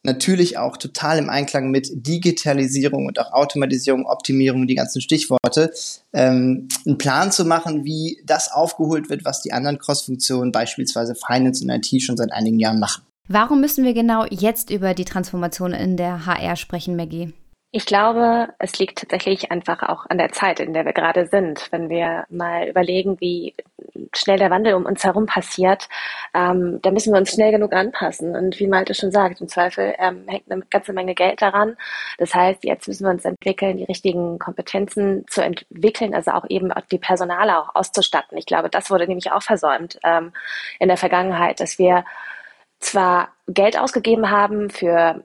natürlich 0.07 0.57
auch 0.57 0.79
total 0.79 1.19
im 1.19 1.29
Einklang 1.29 1.71
mit 1.71 1.91
Digitalisierung 1.93 3.07
und 3.07 3.19
auch 3.21 3.33
Automatisierung, 3.33 4.07
Optimierung, 4.07 4.67
die 4.67 4.75
ganzen 4.75 5.03
Stichworte, 5.03 5.73
ähm, 6.15 6.69
einen 6.87 6.97
Plan 6.97 7.31
zu 7.31 7.45
machen, 7.45 7.85
wie 7.85 8.23
das 8.25 8.51
aufgeholt 8.51 9.11
wird, 9.11 9.27
was 9.27 9.43
die 9.43 9.53
anderen 9.53 9.79
Cross-Funktionen, 9.79 10.53
beispielsweise 10.53 11.15
Finance 11.15 11.63
und 11.63 11.71
IT, 11.71 12.03
schon 12.03 12.17
seit 12.17 12.33
einigen 12.33 12.59
Jahren 12.59 12.81
machen. 12.81 13.03
Warum 13.29 13.61
müssen 13.61 13.85
wir 13.85 13.93
genau 13.93 14.25
jetzt 14.31 14.71
über 14.71 14.95
die 14.95 15.05
Transformation 15.05 15.73
in 15.73 15.97
der 15.97 16.27
HR 16.27 16.57
sprechen, 16.57 16.97
Maggie? 16.97 17.35
Ich 17.73 17.85
glaube, 17.85 18.55
es 18.59 18.79
liegt 18.79 19.01
tatsächlich 19.01 19.51
einfach 19.51 19.83
auch 19.83 20.07
an 20.09 20.19
der 20.19 20.33
Zeit, 20.33 20.61
in 20.61 20.73
der 20.73 20.87
wir 20.87 20.93
gerade 20.95 21.27
sind. 21.27 21.71
Wenn 21.73 21.91
wir 21.91 22.25
mal 22.31 22.69
überlegen, 22.69 23.21
wie 23.21 23.55
schnell 24.15 24.39
der 24.39 24.51
Wandel 24.51 24.75
um 24.75 24.87
uns 24.87 25.05
herum 25.05 25.27
passiert, 25.27 25.89
ähm, 26.33 26.81
da 26.83 26.91
müssen 26.91 27.13
wir 27.13 27.19
uns 27.19 27.33
schnell 27.33 27.51
genug 27.51 27.73
anpassen. 27.75 28.35
Und 28.35 28.59
wie 28.61 28.67
Malte 28.67 28.95
schon 28.95 29.11
sagt, 29.11 29.41
im 29.41 29.49
Zweifel 29.49 29.95
ähm, 29.99 30.25
hängt 30.27 30.51
eine 30.51 30.63
ganze 30.71 30.93
Menge 30.93 31.15
Geld 31.15 31.43
daran. 31.43 31.77
Das 32.19 32.35
heißt, 32.35 32.65
jetzt 32.65 32.89
müssen 32.89 33.05
wir 33.05 33.11
uns 33.11 33.25
entwickeln, 33.25 33.77
die 33.77 33.85
richtigen 33.85 34.39
Kompetenzen 34.39 35.27
zu 35.29 35.43
entwickeln, 35.43 36.15
also 36.15 36.31
auch 36.31 36.47
eben 36.49 36.73
die 36.91 36.99
Personale 36.99 37.59
auch 37.59 37.75
auszustatten. 37.75 38.39
Ich 38.39 38.47
glaube, 38.47 38.71
das 38.71 38.91
wurde 38.91 39.07
nämlich 39.07 39.33
auch 39.33 39.43
versäumt 39.43 39.99
ähm, 40.05 40.33
in 40.79 40.89
der 40.89 40.97
Vergangenheit, 40.97 41.61
dass 41.61 41.79
wir 41.79 42.05
zwar 42.79 43.31
Geld 43.49 43.79
ausgegeben 43.79 44.31
haben 44.31 44.71
für 44.71 45.25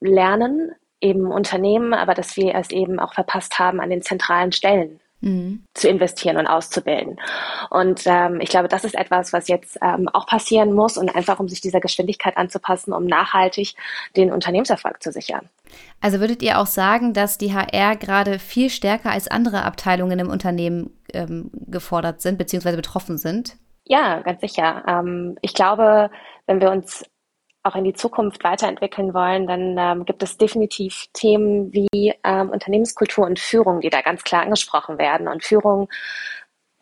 Lernen, 0.00 0.74
eben 1.02 1.30
Unternehmen, 1.30 1.92
aber 1.92 2.14
dass 2.14 2.36
wir 2.36 2.54
es 2.54 2.70
eben 2.70 2.98
auch 2.98 3.12
verpasst 3.12 3.58
haben, 3.58 3.80
an 3.80 3.90
den 3.90 4.02
zentralen 4.02 4.52
Stellen 4.52 5.00
mhm. 5.22 5.64
zu 5.74 5.88
investieren 5.88 6.36
und 6.36 6.46
auszubilden. 6.46 7.18
Und 7.70 8.02
ähm, 8.06 8.40
ich 8.40 8.50
glaube, 8.50 8.68
das 8.68 8.84
ist 8.84 8.94
etwas, 8.94 9.32
was 9.32 9.48
jetzt 9.48 9.78
ähm, 9.82 10.08
auch 10.12 10.26
passieren 10.26 10.72
muss 10.72 10.98
und 10.98 11.14
einfach 11.14 11.40
um 11.40 11.48
sich 11.48 11.60
dieser 11.60 11.80
Geschwindigkeit 11.80 12.36
anzupassen, 12.36 12.92
um 12.92 13.06
nachhaltig 13.06 13.74
den 14.16 14.30
Unternehmenserfolg 14.30 15.02
zu 15.02 15.10
sichern. 15.10 15.48
Also 16.00 16.20
würdet 16.20 16.42
ihr 16.42 16.58
auch 16.58 16.66
sagen, 16.66 17.14
dass 17.14 17.38
die 17.38 17.54
HR 17.54 17.96
gerade 17.96 18.38
viel 18.38 18.68
stärker 18.68 19.10
als 19.10 19.28
andere 19.28 19.64
Abteilungen 19.64 20.18
im 20.18 20.28
Unternehmen 20.28 20.90
ähm, 21.14 21.50
gefordert 21.52 22.20
sind 22.20 22.36
bzw. 22.36 22.76
betroffen 22.76 23.16
sind? 23.16 23.56
Ja, 23.84 24.20
ganz 24.20 24.40
sicher. 24.40 24.84
Ähm, 24.86 25.36
ich 25.40 25.54
glaube, 25.54 26.10
wenn 26.46 26.60
wir 26.60 26.70
uns 26.70 27.04
auch 27.62 27.76
in 27.76 27.84
die 27.84 27.92
Zukunft 27.92 28.42
weiterentwickeln 28.42 29.14
wollen, 29.14 29.46
dann 29.46 29.76
ähm, 29.78 30.04
gibt 30.04 30.22
es 30.22 30.36
definitiv 30.36 31.06
Themen 31.12 31.72
wie 31.72 32.14
ähm, 32.24 32.50
Unternehmenskultur 32.50 33.24
und 33.24 33.38
Führung, 33.38 33.80
die 33.80 33.90
da 33.90 34.00
ganz 34.00 34.24
klar 34.24 34.42
angesprochen 34.42 34.98
werden. 34.98 35.28
Und 35.28 35.44
Führung 35.44 35.88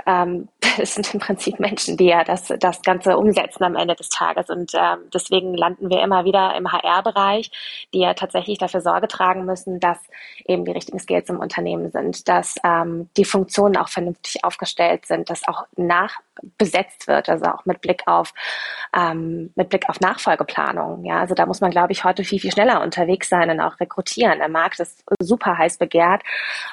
ähm, 0.07 0.49
es 0.78 0.95
sind 0.95 1.12
im 1.14 1.21
Prinzip 1.21 1.59
Menschen, 1.61 1.97
die 1.97 2.07
ja 2.07 2.25
das, 2.25 2.52
das 2.59 2.83
Ganze 2.83 3.16
umsetzen 3.16 3.64
am 3.64 3.76
Ende 3.76 3.95
des 3.95 4.09
Tages. 4.09 4.50
Und 4.50 4.73
ähm, 4.75 4.99
deswegen 5.12 5.54
landen 5.54 5.90
wir 5.90 6.02
immer 6.02 6.25
wieder 6.25 6.54
im 6.57 6.71
HR-Bereich, 6.71 7.50
die 7.92 8.00
ja 8.00 8.14
tatsächlich 8.14 8.59
dafür 8.59 8.80
Sorge 8.80 9.09
tragen 9.09 9.45
müssen, 9.45 9.80
dass 9.80 9.99
eben 10.45 10.64
die 10.64 10.73
richtigen 10.73 10.99
Skills 10.99 11.28
im 11.28 11.38
Unternehmen 11.38 11.90
sind, 11.90 12.28
dass 12.28 12.57
ähm, 12.64 13.09
die 13.16 13.25
Funktionen 13.25 13.76
auch 13.76 13.88
vernünftig 13.88 14.45
aufgestellt 14.45 15.07
sind, 15.07 15.30
dass 15.30 15.47
auch 15.47 15.64
nachbesetzt 15.76 17.07
wird, 17.09 17.28
also 17.28 17.47
auch 17.47 17.64
mit 17.64 17.80
Blick 17.80 18.02
auf 18.07 18.33
ähm, 18.95 19.52
mit 19.54 19.69
Blick 19.69 19.88
auf 19.88 20.00
Nachfolgeplanung. 20.00 21.04
Ja, 21.04 21.21
also 21.21 21.35
da 21.35 21.47
muss 21.47 21.61
man, 21.61 21.71
glaube 21.71 21.92
ich, 21.92 22.04
heute 22.04 22.25
viel 22.25 22.40
viel 22.40 22.52
schneller 22.52 22.83
unterwegs 22.83 23.28
sein 23.28 23.50
und 23.50 23.61
auch 23.61 23.78
rekrutieren. 23.80 24.38
Der 24.38 24.49
Markt 24.49 24.80
ist 24.80 25.04
super 25.21 25.59
heiß 25.59 25.78
begehrt. 25.78 26.23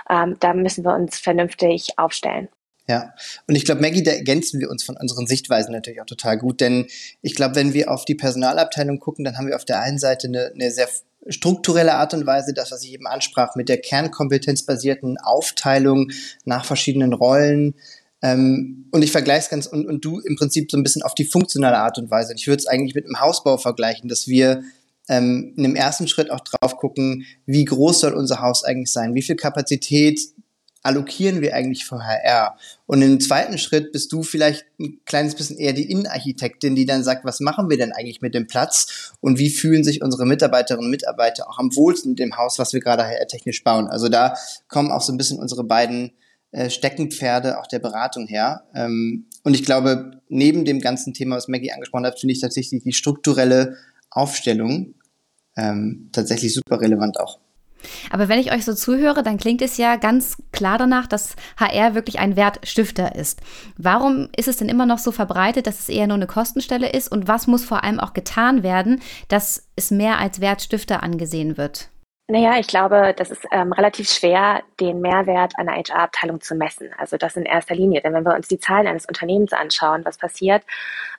Ähm, 0.10 0.38
da 0.40 0.54
müssen 0.54 0.84
wir 0.84 0.94
uns 0.94 1.20
vernünftig 1.20 1.98
aufstellen. 1.98 2.50
Ja, 2.90 3.14
und 3.48 3.56
ich 3.56 3.66
glaube, 3.66 3.82
Maggie, 3.82 4.04
da 4.04 4.12
ergänzen 4.12 4.62
wir 4.62 4.70
uns 4.70 4.84
von 4.84 4.96
unseren 4.96 5.28
Sichtweisen 5.28 5.74
natürlich 5.74 6.02
auch 6.02 6.06
total 6.06 6.38
gut, 6.38 6.62
denn 6.62 6.88
ich 7.22 7.36
glaube, 7.36 7.56
wenn 7.56 7.74
wir 7.74 7.92
auf 7.92 8.06
die 8.06 8.16
Personalabteilung 8.16 9.00
gucken, 9.00 9.26
dann 9.26 9.38
haben 9.38 9.48
wir 9.48 9.58
auf 9.58 9.66
der 9.66 9.82
einen 9.82 10.00
Seite 10.00 10.28
eine, 10.28 10.52
eine 10.54 10.72
sehr 10.72 10.88
strukturelle 11.28 11.96
Art 11.96 12.14
und 12.14 12.26
Weise, 12.26 12.54
das, 12.54 12.72
was 12.72 12.84
ich 12.84 12.94
eben 12.94 13.06
ansprach, 13.06 13.56
mit 13.56 13.68
der 13.68 13.80
kernkompetenzbasierten 13.80 15.18
Aufteilung 15.18 16.12
nach 16.46 16.64
verschiedenen 16.64 17.12
Rollen. 17.12 17.76
Ähm, 18.22 18.88
und 18.92 19.04
ich 19.04 19.12
vergleiche 19.12 19.42
es 19.42 19.50
ganz, 19.50 19.68
und, 19.68 19.86
und 19.86 20.06
du 20.06 20.20
im 20.20 20.38
Prinzip 20.38 20.72
so 20.72 20.78
ein 20.78 20.84
bisschen 20.84 21.04
auf 21.04 21.14
die 21.14 21.26
funktionale 21.26 21.78
Art 21.78 21.98
und 21.98 22.10
Weise. 22.10 22.34
Ich 22.36 22.48
würde 22.48 22.60
es 22.60 22.68
eigentlich 22.68 22.96
mit 22.96 23.06
einem 23.06 23.20
Hausbau 23.20 23.58
vergleichen, 23.58 24.08
dass 24.08 24.28
wir 24.28 24.64
ähm, 25.10 25.54
in 25.56 25.64
dem 25.64 25.76
ersten 25.76 26.08
Schritt 26.08 26.32
auch 26.32 26.42
drauf 26.42 26.78
gucken, 26.78 27.26
wie 27.46 27.66
groß 27.66 28.00
soll 28.00 28.14
unser 28.14 28.42
Haus 28.42 28.64
eigentlich 28.64 28.92
sein, 28.92 29.14
wie 29.14 29.22
viel 29.22 29.36
Kapazität 29.36 30.20
allokieren 30.84 31.42
wir 31.42 31.56
eigentlich 31.56 31.86
für 31.86 32.04
HR? 32.04 32.58
Und 32.86 33.02
im 33.02 33.20
zweiten 33.20 33.58
Schritt 33.58 33.92
bist 33.92 34.12
du 34.12 34.24
vielleicht 34.24 34.66
ein 34.80 35.00
kleines 35.06 35.36
bisschen 35.36 35.58
eher 35.58 35.74
die 35.74 35.90
Innenarchitektin, 35.90 36.76
die 36.76 36.86
dann 36.86 37.04
sagt, 37.04 37.26
was 37.26 37.40
machen 37.40 37.70
wir 37.70 37.78
denn 37.78 37.92
eigentlich 37.92 38.22
mit 38.22 38.34
dem 38.34 38.48
Platz 38.48 39.14
und 39.20 39.40
wie 39.40 39.50
fühlen 39.50 39.84
sich 39.84 40.02
unsere 40.02 40.26
Mitarbeiterinnen 40.26 40.86
und 40.86 40.92
Mitarbeiter 40.92 41.50
auch 41.50 41.60
am 41.60 41.76
wohlsten 41.76 42.12
in 42.12 42.16
dem 42.16 42.38
Haus, 42.38 42.60
was 42.60 42.74
wir 42.74 42.80
gerade 42.80 43.04
HR-technisch 43.04 43.64
bauen. 43.64 43.88
Also 43.88 44.10
da 44.10 44.36
kommen 44.68 44.92
auch 44.92 45.02
so 45.02 45.14
ein 45.14 45.18
bisschen 45.18 45.40
unsere 45.40 45.64
beiden 45.64 46.12
äh, 46.52 46.70
Steckenpferde 46.70 47.60
auch 47.60 47.68
der 47.68 47.80
Beratung 47.80 48.28
her. 48.28 48.64
Ähm, 48.74 49.26
und 49.44 49.54
ich 49.54 49.64
glaube, 49.64 50.22
neben 50.30 50.66
dem 50.66 50.80
ganzen 50.80 51.14
Thema, 51.14 51.36
was 51.36 51.48
Maggie 51.48 51.72
angesprochen 51.72 52.06
hat, 52.06 52.20
finde 52.20 52.34
ich 52.34 52.42
tatsächlich 52.42 52.84
die 52.84 52.94
strukturelle 52.94 53.76
Aufstellung 54.10 54.96
ähm, 55.58 56.10
tatsächlich 56.14 56.54
super 56.54 56.80
relevant 56.80 57.20
auch. 57.20 57.40
Aber 58.12 58.30
wenn 58.30 58.40
ich 58.40 58.52
euch 58.52 58.66
so 58.66 58.74
zuhöre, 58.74 59.24
dann 59.24 59.38
klingt 59.38 59.62
es 59.62 59.78
ja 59.78 59.96
ganz 59.96 60.38
klar 60.52 60.78
danach, 60.78 61.08
dass 61.08 61.36
HR 61.58 61.96
wirklich 61.96 62.20
ein 62.20 62.36
Wertstifter 62.36 63.16
ist. 63.16 63.42
Warum 63.78 64.30
ist 64.36 64.48
es 64.48 64.58
denn 64.58 64.70
immer 64.70 64.86
noch 64.86 65.00
so 65.00 65.12
verbreitet, 65.12 65.68
dass 65.68 65.80
es 65.80 65.90
eher 65.90 66.08
nur 66.08 66.16
eine 66.16 66.28
Kostenstelle 66.28 66.90
ist? 66.90 67.12
Und 67.12 67.28
was 67.28 67.48
muss 67.48 67.66
vor 67.66 67.84
allem 67.84 68.00
auch 68.00 68.14
getan 68.14 68.64
werden, 68.64 69.02
dass 69.28 69.68
es 69.76 69.92
mehr 69.92 70.20
als 70.20 70.42
Wertstifter 70.42 71.04
angesehen 71.04 71.58
wird? 71.58 71.90
Naja, 72.30 72.60
ich 72.60 72.68
glaube, 72.68 73.14
das 73.16 73.32
ist 73.32 73.48
ähm, 73.52 73.72
relativ 73.72 74.10
schwer, 74.10 74.62
den 74.82 75.00
Mehrwert 75.00 75.54
einer 75.58 75.72
HR-Abteilung 75.72 76.42
zu 76.42 76.56
messen. 76.56 76.90
Also 76.98 77.16
das 77.16 77.38
in 77.38 77.46
erster 77.46 77.74
Linie. 77.74 78.02
Denn 78.02 78.14
wenn 78.14 78.26
wir 78.26 78.36
uns 78.36 78.50
die 78.50 78.60
Zahlen 78.60 78.86
eines 78.86 79.06
Unternehmens 79.06 79.54
anschauen, 79.54 80.04
was 80.04 80.18
passiert, 80.18 80.64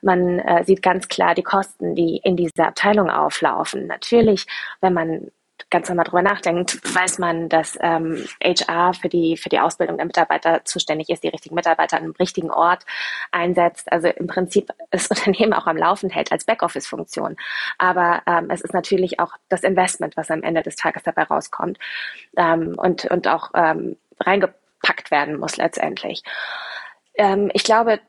man 0.03 0.37
äh, 0.37 0.63
sieht 0.65 0.83
ganz 0.83 1.07
klar 1.07 1.33
die 1.33 1.41
Kosten, 1.41 1.95
die 1.95 2.17
in 2.23 2.35
dieser 2.35 2.67
Abteilung 2.67 3.09
auflaufen. 3.09 3.87
Natürlich, 3.87 4.45
wenn 4.81 4.93
man 4.93 5.31
ganz 5.69 5.89
normal 5.89 6.05
drüber 6.05 6.21
nachdenkt, 6.21 6.79
weiß 6.95 7.19
man, 7.19 7.49
dass 7.49 7.77
ähm, 7.81 8.25
HR 8.43 8.93
für 8.93 9.09
die, 9.09 9.37
für 9.37 9.49
die 9.49 9.59
Ausbildung 9.59 9.97
der 9.97 10.05
Mitarbeiter 10.05 10.63
zuständig 10.65 11.09
ist, 11.09 11.23
die 11.23 11.29
richtigen 11.29 11.55
Mitarbeiter 11.55 11.97
an 11.97 12.03
dem 12.03 12.15
richtigen 12.19 12.51
Ort 12.51 12.85
einsetzt. 13.31 13.91
Also 13.91 14.07
im 14.07 14.27
Prinzip 14.27 14.69
das 14.91 15.07
Unternehmen 15.07 15.53
auch 15.53 15.67
am 15.67 15.77
Laufen 15.77 16.09
hält 16.09 16.31
als 16.31 16.45
Backoffice-Funktion. 16.45 17.35
Aber 17.77 18.21
ähm, 18.25 18.49
es 18.49 18.61
ist 18.61 18.73
natürlich 18.73 19.19
auch 19.19 19.33
das 19.49 19.63
Investment, 19.63 20.17
was 20.17 20.31
am 20.31 20.43
Ende 20.43 20.63
des 20.63 20.75
Tages 20.75 21.03
dabei 21.03 21.23
rauskommt 21.23 21.77
ähm, 22.37 22.75
und, 22.77 23.05
und 23.05 23.27
auch 23.27 23.51
ähm, 23.55 23.97
reingepackt 24.19 25.11
werden 25.11 25.39
muss 25.39 25.57
letztendlich. 25.57 26.23
Ähm, 27.15 27.49
ich 27.53 27.63
glaube, 27.63 27.99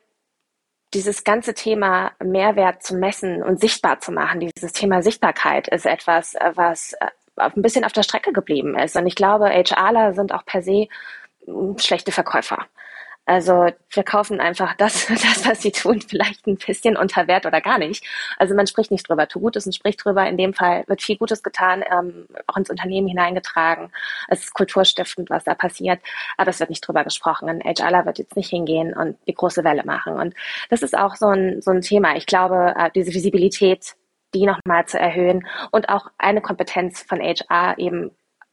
dieses 0.95 1.23
ganze 1.23 1.55
Thema 1.55 2.13
Mehrwert 2.23 2.83
zu 2.83 2.97
messen 2.97 3.43
und 3.43 3.61
sichtbar 3.61 4.01
zu 4.01 4.11
machen, 4.11 4.41
dieses 4.41 4.73
Thema 4.73 5.03
Sichtbarkeit 5.03 5.69
ist 5.69 5.87
etwas, 5.87 6.35
was 6.55 6.95
äh, 6.95 7.07
ein 7.37 7.63
bisschen 7.63 7.85
auf 7.85 7.93
der 7.93 8.03
Strecke 8.03 8.33
geblieben 8.33 8.79
ist. 8.79 8.97
Und 8.97 9.07
ich 9.07 9.15
glaube, 9.15 9.51
HRler 9.51 10.15
sind 10.15 10.33
auch 10.33 10.45
per 10.45 10.63
se 10.63 10.89
hm, 11.47 11.79
schlechte 11.79 12.13
Verkäufer. 12.13 12.67
Also 13.31 13.69
wir 13.91 14.03
kaufen 14.03 14.41
einfach 14.41 14.75
das, 14.75 15.07
das, 15.09 15.47
was 15.47 15.63
sie 15.63 15.71
tun, 15.71 16.01
vielleicht 16.01 16.49
ein 16.49 16.57
bisschen 16.57 16.97
unter 16.97 17.29
Wert 17.29 17.47
oder 17.47 17.61
gar 17.61 17.79
nicht. 17.79 18.05
Also 18.39 18.57
man 18.57 18.67
spricht 18.67 18.91
nicht 18.91 19.09
drüber. 19.09 19.29
Tu 19.29 19.39
Gutes 19.39 19.67
und 19.67 19.73
spricht 19.73 20.05
drüber. 20.05 20.27
In 20.29 20.37
dem 20.37 20.53
Fall 20.53 20.83
wird 20.89 21.01
viel 21.01 21.17
Gutes 21.17 21.43
getan, 21.45 21.85
ähm, 21.93 22.27
auch 22.49 22.57
ins 22.57 22.71
Unternehmen 22.71 23.07
hineingetragen. 23.07 23.93
Es 24.29 24.41
ist 24.41 24.55
kulturstiftend, 24.55 25.31
was 25.31 25.45
da 25.45 25.55
passiert, 25.55 26.01
aber 26.39 26.51
es 26.51 26.59
wird 26.59 26.71
nicht 26.71 26.81
drüber 26.81 27.05
gesprochen. 27.05 27.49
Ein 27.49 27.61
HRler 27.61 28.05
wird 28.05 28.19
jetzt 28.19 28.35
nicht 28.35 28.51
hingehen 28.51 28.97
und 28.97 29.17
die 29.29 29.35
große 29.35 29.63
Welle 29.63 29.85
machen. 29.85 30.15
Und 30.15 30.35
das 30.69 30.83
ist 30.83 30.99
auch 30.99 31.15
so 31.15 31.29
ein, 31.29 31.63
so 31.63 31.71
ein 31.71 31.83
Thema. 31.83 32.17
Ich 32.17 32.27
glaube, 32.27 32.75
äh, 32.77 32.91
diese 32.93 33.15
Visibilität 33.15 33.95
die 34.35 34.47
nochmal 34.47 34.87
zu 34.87 34.99
erhöhen 34.99 35.47
und 35.71 35.89
auch 35.89 36.07
eine 36.19 36.41
Kompetenz 36.41 37.03
von 37.03 37.21
HR 37.21 37.79
eben 37.79 38.11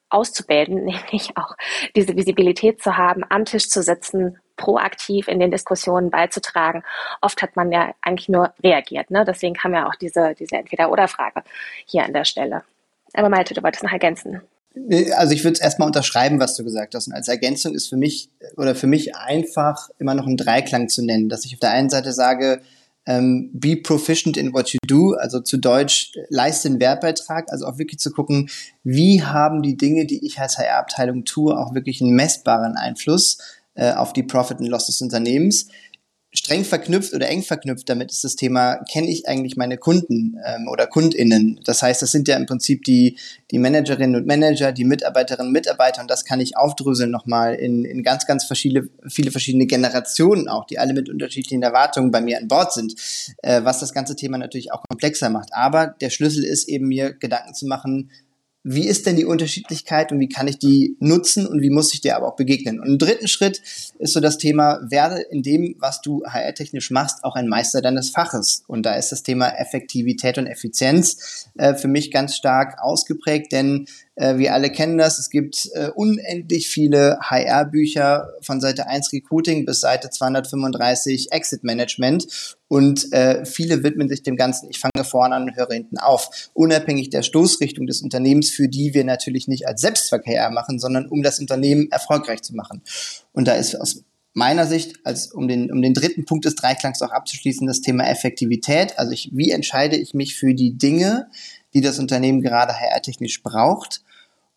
auszubilden, 0.10 0.76
nämlich 0.86 1.36
auch 1.36 1.56
diese 1.96 2.16
Visibilität 2.16 2.82
zu 2.82 2.98
haben, 2.98 3.24
am 3.30 3.46
Tisch 3.46 3.70
zu 3.70 3.82
sitzen, 3.82 4.40
proaktiv 4.56 5.28
in 5.28 5.40
den 5.40 5.52
Diskussionen 5.52 6.10
beizutragen. 6.10 6.84
Oft 7.22 7.42
hat 7.42 7.56
man 7.56 7.72
ja 7.72 7.94
eigentlich 8.02 8.30
nur 8.30 8.54
reagiert. 8.64 9.12
Ne? 9.12 9.24
Deswegen 9.26 9.54
kam 9.54 9.74
ja 9.74 9.88
auch 9.88 9.96
diese, 9.96 10.34
diese 10.34 10.56
Entweder-Oder-Frage 10.56 11.44
hier 11.86 12.04
an 12.04 12.14
der 12.14 12.26
Stelle. 12.26 12.64
Aber 13.14 13.30
Malte, 13.30 13.54
du 13.54 13.64
wolltest 13.64 13.84
noch 13.84 13.92
ergänzen. 13.92 14.42
Also 15.16 15.34
ich 15.34 15.44
würde 15.44 15.54
es 15.54 15.62
erstmal 15.62 15.88
unterschreiben, 15.88 16.40
was 16.40 16.56
du 16.56 16.64
gesagt 16.64 16.94
hast. 16.94 17.08
Und 17.08 17.14
als 17.14 17.28
Ergänzung 17.28 17.74
ist 17.74 17.88
für 17.88 17.98
mich 17.98 18.30
oder 18.58 18.76
für 18.76 18.88
mich 18.88 19.16
einfach 19.16 19.90
immer 19.98 20.14
noch 20.14 20.28
ein 20.28 20.38
Dreiklang 20.38 20.90
zu 20.90 21.04
nennen, 21.04 21.30
dass 21.30 21.46
ich 21.46 21.54
auf 21.54 21.60
der 21.60 21.72
einen 21.72 21.90
Seite 21.90 22.12
sage, 22.12 22.62
ähm, 23.08 23.50
be 23.54 23.78
proficient 23.78 24.38
in 24.38 24.54
what 24.54 24.70
you 24.70 24.80
do, 24.86 25.14
also 25.14 25.40
zu 25.40 25.58
Deutsch 25.58 26.12
leiste 26.30 26.70
den 26.70 26.80
Wertbeitrag, 26.80 27.50
also 27.50 27.66
auch 27.66 27.80
wirklich 27.80 28.00
zu 28.00 28.12
gucken, 28.12 28.50
wie 28.84 29.24
haben 29.24 29.64
die 29.64 29.78
Dinge, 29.78 30.06
die 30.06 30.26
ich 30.26 30.40
als 30.40 30.58
HR-Abteilung 30.58 31.24
tue, 31.24 31.58
auch 31.58 31.74
wirklich 31.74 32.02
einen 32.02 32.16
messbaren 32.16 32.76
Einfluss 32.76 33.38
äh, 33.76 33.94
auf 33.94 34.12
die 34.12 34.24
Profit 34.24 34.60
and 34.60 34.68
Loss 34.68 34.88
des 34.88 35.02
Unternehmens 35.02 35.70
streng 36.38 36.64
verknüpft 36.64 37.14
oder 37.14 37.28
eng 37.30 37.42
verknüpft 37.42 37.90
damit 37.90 38.12
ist 38.12 38.24
das 38.24 38.36
Thema, 38.36 38.76
kenne 38.92 39.10
ich 39.10 39.28
eigentlich 39.28 39.58
meine 39.58 39.78
Kunden 39.78 40.38
ähm, 40.46 40.68
oder 40.72 40.86
KundInnen? 40.86 41.60
Das 41.66 41.82
heißt, 41.82 42.02
das 42.02 42.12
sind 42.12 42.28
ja 42.28 42.38
im 42.38 42.46
Prinzip 42.46 42.84
die, 42.84 43.18
die 43.50 43.58
Managerinnen 43.58 44.16
und 44.16 44.28
Manager, 44.28 44.72
die 44.72 44.86
Mitarbeiterinnen 44.86 45.48
und 45.48 45.54
Mitarbeiter 45.54 46.02
und 46.02 46.12
das 46.12 46.26
kann 46.26 46.40
ich 46.40 46.56
aufdröseln 46.56 47.10
nochmal 47.10 47.56
in, 47.56 47.86
in 47.86 48.04
ganz, 48.04 48.28
ganz 48.28 48.46
verschiedene, 48.46 48.88
viele 49.08 49.32
verschiedene 49.32 49.66
Generationen 49.66 50.48
auch, 50.48 50.66
die 50.66 50.78
alle 50.78 50.94
mit 50.94 51.10
unterschiedlichen 51.10 51.64
Erwartungen 51.64 52.12
bei 52.12 52.22
mir 52.22 52.38
an 52.38 52.48
Bord 52.48 52.72
sind, 52.72 52.94
äh, 53.42 53.64
was 53.64 53.80
das 53.80 53.94
ganze 53.94 54.16
Thema 54.16 54.38
natürlich 54.38 54.72
auch 54.72 54.84
komplexer 54.88 55.30
macht. 55.30 55.50
Aber 55.54 55.88
der 55.88 56.12
Schlüssel 56.12 56.44
ist 56.44 56.70
eben 56.70 56.88
mir 56.88 57.14
Gedanken 57.14 57.56
zu 57.56 57.66
machen, 57.66 58.12
wie 58.70 58.86
ist 58.86 59.06
denn 59.06 59.16
die 59.16 59.24
Unterschiedlichkeit 59.24 60.12
und 60.12 60.20
wie 60.20 60.28
kann 60.28 60.48
ich 60.48 60.60
die 60.60 60.98
nutzen 61.00 61.48
und 61.48 61.62
wie 61.62 61.70
muss 61.70 61.94
ich 61.94 62.02
dir 62.02 62.18
aber 62.18 62.28
auch 62.28 62.36
begegnen? 62.36 62.82
Und 62.82 62.88
im 62.88 62.98
dritten 62.98 63.30
Schritt 63.30 63.62
ist 63.98 64.14
so 64.14 64.20
das 64.20 64.38
Thema, 64.38 64.82
werde 64.90 65.22
in 65.22 65.42
dem, 65.42 65.76
was 65.80 66.02
du 66.02 66.24
HR-technisch 66.26 66.92
machst, 66.92 67.24
auch 67.24 67.36
ein 67.36 67.48
Meister 67.48 67.82
deines 67.82 68.10
Faches. 68.10 68.64
Und 68.68 68.86
da 68.86 68.96
ist 68.96 69.14
das 69.14 69.24
Thema 69.24 69.48
Effektivität 69.58 70.38
und 70.38 70.48
Effizienz 70.48 71.48
äh, 71.58 71.76
für 71.76 71.88
mich 71.88 72.12
ganz 72.12 72.36
stark 72.36 72.82
ausgeprägt, 72.82 73.54
denn 73.54 73.86
äh, 74.16 74.38
wir 74.38 74.54
alle 74.54 74.70
kennen 74.70 74.98
das. 74.98 75.18
Es 75.18 75.30
gibt 75.30 75.70
äh, 75.74 75.90
unendlich 75.96 76.68
viele 76.68 77.20
HR-Bücher 77.22 78.34
von 78.42 78.60
Seite 78.60 78.88
1 78.88 79.14
Recruiting 79.14 79.66
bis 79.66 79.80
Seite 79.80 80.10
235 80.10 81.32
Exit 81.32 81.64
Management. 81.64 82.57
Und 82.68 83.12
äh, 83.14 83.46
viele 83.46 83.84
widmen 83.84 84.10
sich 84.10 84.24
dem 84.24 84.36
Ganzen, 84.36 84.70
ich 84.70 84.80
fange 84.80 85.06
vorne 85.06 85.36
an 85.36 85.44
und 85.44 85.56
höre 85.56 85.72
hinten 85.72 85.98
auf, 85.98 86.50
unabhängig 86.54 87.10
der 87.10 87.24
Stoßrichtung 87.24 87.88
des 87.88 88.02
Unternehmens, 88.02 88.50
für 88.50 88.68
die 88.68 88.94
wir 88.94 89.06
natürlich 89.06 89.48
nicht 89.48 89.68
als 89.68 89.82
Selbstverkehr 89.82 90.50
machen, 90.50 90.80
sondern 90.80 91.08
um 91.08 91.24
das 91.24 91.40
Unternehmen 91.40 91.90
erfolgreich 91.92 92.42
zu 92.42 92.56
machen. 92.56 92.82
Und 93.32 93.48
da 93.48 93.54
ist 93.54 93.76
aus 93.76 94.04
meiner 94.34 94.68
Sicht, 94.68 95.00
als 95.04 95.32
um 95.32 95.48
den, 95.48 95.72
um 95.72 95.82
den 95.82 95.94
dritten 95.94 96.26
Punkt 96.26 96.46
des 96.46 96.56
Dreiklangs 96.56 97.02
auch 97.02 97.12
abzuschließen, 97.12 97.66
das 97.66 97.82
Thema 97.82 98.08
Effektivität. 98.08 99.00
Also 99.00 99.12
ich, 99.12 99.32
wie 99.34 99.50
entscheide 99.50 99.96
ich 99.96 100.14
mich 100.14 100.36
für 100.36 100.54
die 100.54 100.78
Dinge, 100.78 101.28
die 101.74 101.82
das 101.82 102.00
Unternehmen 102.00 102.42
gerade 102.42 102.74
HR-technisch 102.74 103.42
braucht, 103.42 104.02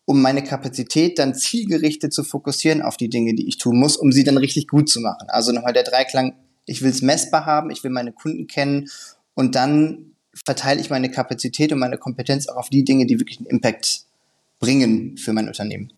um 0.05 0.21
meine 0.21 0.43
Kapazität 0.43 1.17
dann 1.17 1.33
zielgerichtet 1.33 2.13
zu 2.13 2.23
fokussieren 2.23 2.81
auf 2.81 2.97
die 2.97 3.09
Dinge, 3.09 3.33
die 3.33 3.47
ich 3.47 3.57
tun 3.57 3.79
muss, 3.79 3.97
um 3.97 4.11
sie 4.11 4.23
dann 4.23 4.37
richtig 4.37 4.67
gut 4.67 4.89
zu 4.89 4.99
machen. 4.99 5.29
Also 5.29 5.51
nochmal 5.51 5.73
der 5.73 5.83
Dreiklang, 5.83 6.33
ich 6.65 6.81
will 6.81 6.89
es 6.89 7.01
messbar 7.01 7.45
haben, 7.45 7.69
ich 7.71 7.83
will 7.83 7.91
meine 7.91 8.11
Kunden 8.11 8.47
kennen 8.47 8.89
und 9.33 9.55
dann 9.55 10.11
verteile 10.33 10.79
ich 10.79 10.89
meine 10.89 11.11
Kapazität 11.11 11.71
und 11.73 11.79
meine 11.79 11.97
Kompetenz 11.97 12.47
auch 12.47 12.57
auf 12.57 12.69
die 12.69 12.83
Dinge, 12.83 13.05
die 13.05 13.19
wirklich 13.19 13.39
einen 13.39 13.47
Impact 13.47 14.05
bringen 14.59 15.17
für 15.17 15.33
mein 15.33 15.47
Unternehmen. 15.47 15.91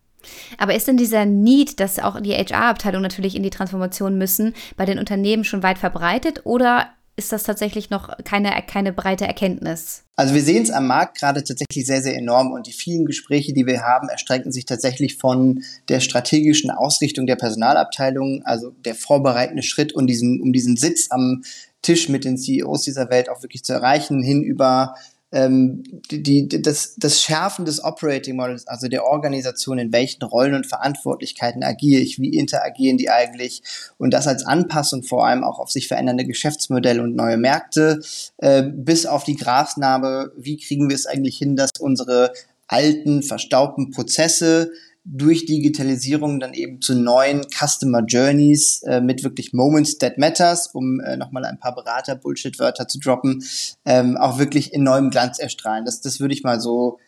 Aber 0.57 0.73
ist 0.73 0.87
denn 0.87 0.97
dieser 0.97 1.25
Need, 1.25 1.79
dass 1.79 1.99
auch 1.99 2.19
die 2.21 2.33
HR-Abteilung 2.33 3.01
natürlich 3.01 3.35
in 3.35 3.43
die 3.43 3.49
Transformation 3.49 4.17
müssen, 4.17 4.53
bei 4.77 4.85
den 4.85 4.99
Unternehmen 4.99 5.43
schon 5.43 5.63
weit 5.63 5.77
verbreitet 5.77 6.41
oder 6.45 6.89
ist 7.15 7.31
das 7.31 7.43
tatsächlich 7.43 7.89
noch 7.89 8.09
keine, 8.23 8.51
keine 8.67 8.91
breite 8.91 9.25
Erkenntnis? 9.25 10.03
Also 10.15 10.33
wir 10.33 10.41
sehen 10.41 10.63
es 10.63 10.71
am 10.71 10.87
Markt 10.87 11.19
gerade 11.19 11.43
tatsächlich 11.43 11.85
sehr, 11.85 12.01
sehr 12.01 12.15
enorm 12.15 12.51
und 12.51 12.67
die 12.67 12.73
vielen 12.73 13.05
Gespräche, 13.05 13.53
die 13.53 13.65
wir 13.65 13.81
haben, 13.81 14.09
erstrecken 14.09 14.51
sich 14.51 14.65
tatsächlich 14.65 15.17
von 15.17 15.63
der 15.89 15.99
strategischen 15.99 16.71
Ausrichtung 16.71 17.27
der 17.27 17.35
Personalabteilung, 17.35 18.43
also 18.45 18.71
der 18.85 18.95
vorbereitende 18.95 19.63
Schritt, 19.63 19.93
um 19.93 20.07
diesen, 20.07 20.41
um 20.41 20.53
diesen 20.53 20.75
Sitz 20.75 21.07
am 21.11 21.43
Tisch 21.83 22.09
mit 22.09 22.25
den 22.25 22.37
CEOs 22.37 22.83
dieser 22.83 23.09
Welt 23.09 23.29
auch 23.29 23.43
wirklich 23.43 23.63
zu 23.63 23.73
erreichen, 23.73 24.23
hin 24.23 24.41
über 24.41 24.95
ähm, 25.33 25.83
die, 26.11 26.47
die, 26.47 26.61
das, 26.61 26.95
das 26.97 27.21
Schärfen 27.21 27.65
des 27.65 27.83
Operating 27.83 28.35
Models, 28.35 28.67
also 28.67 28.87
der 28.87 29.03
Organisation, 29.05 29.79
in 29.79 29.91
welchen 29.91 30.23
Rollen 30.23 30.53
und 30.53 30.67
Verantwortlichkeiten 30.67 31.63
agiere 31.63 32.01
ich, 32.01 32.19
wie 32.19 32.37
interagieren 32.37 32.97
die 32.97 33.09
eigentlich? 33.09 33.63
Und 33.97 34.13
das 34.13 34.27
als 34.27 34.45
Anpassung 34.45 35.01
vor 35.01 35.25
allem 35.25 35.43
auch 35.43 35.57
auf 35.57 35.71
sich 35.71 35.87
verändernde 35.87 36.25
Geschäftsmodelle 36.25 37.01
und 37.01 37.15
neue 37.15 37.37
Märkte, 37.37 38.01
äh, 38.37 38.61
bis 38.61 39.07
auf 39.07 39.23
die 39.23 39.35
Grasnarbe, 39.35 40.31
wie 40.37 40.57
kriegen 40.57 40.87
wir 40.87 40.95
es 40.95 41.07
eigentlich 41.07 41.37
hin, 41.37 41.55
dass 41.55 41.71
unsere 41.79 42.31
alten, 42.67 43.23
verstaubten 43.23 43.89
Prozesse 43.89 44.71
durch 45.05 45.45
Digitalisierung 45.45 46.39
dann 46.39 46.53
eben 46.53 46.81
zu 46.81 46.95
neuen 46.95 47.43
Customer 47.49 48.01
Journeys 48.05 48.83
äh, 48.83 49.01
mit 49.01 49.23
wirklich 49.23 49.53
Moments 49.53 49.97
that 49.97 50.17
matters, 50.17 50.67
um 50.67 50.99
äh, 51.01 51.17
nochmal 51.17 51.45
ein 51.45 51.59
paar 51.59 51.75
Berater-Bullshit-Wörter 51.75 52.87
zu 52.87 52.99
droppen, 52.99 53.43
ähm, 53.85 54.15
auch 54.17 54.39
wirklich 54.39 54.73
in 54.73 54.83
neuem 54.83 55.09
Glanz 55.09 55.39
erstrahlen. 55.39 55.85
Das, 55.85 56.01
das 56.01 56.19
würde 56.19 56.33
ich 56.33 56.43
mal 56.43 56.61
so 56.61 56.99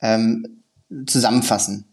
ähm, 0.00 0.62
zusammenfassen. 1.06 1.86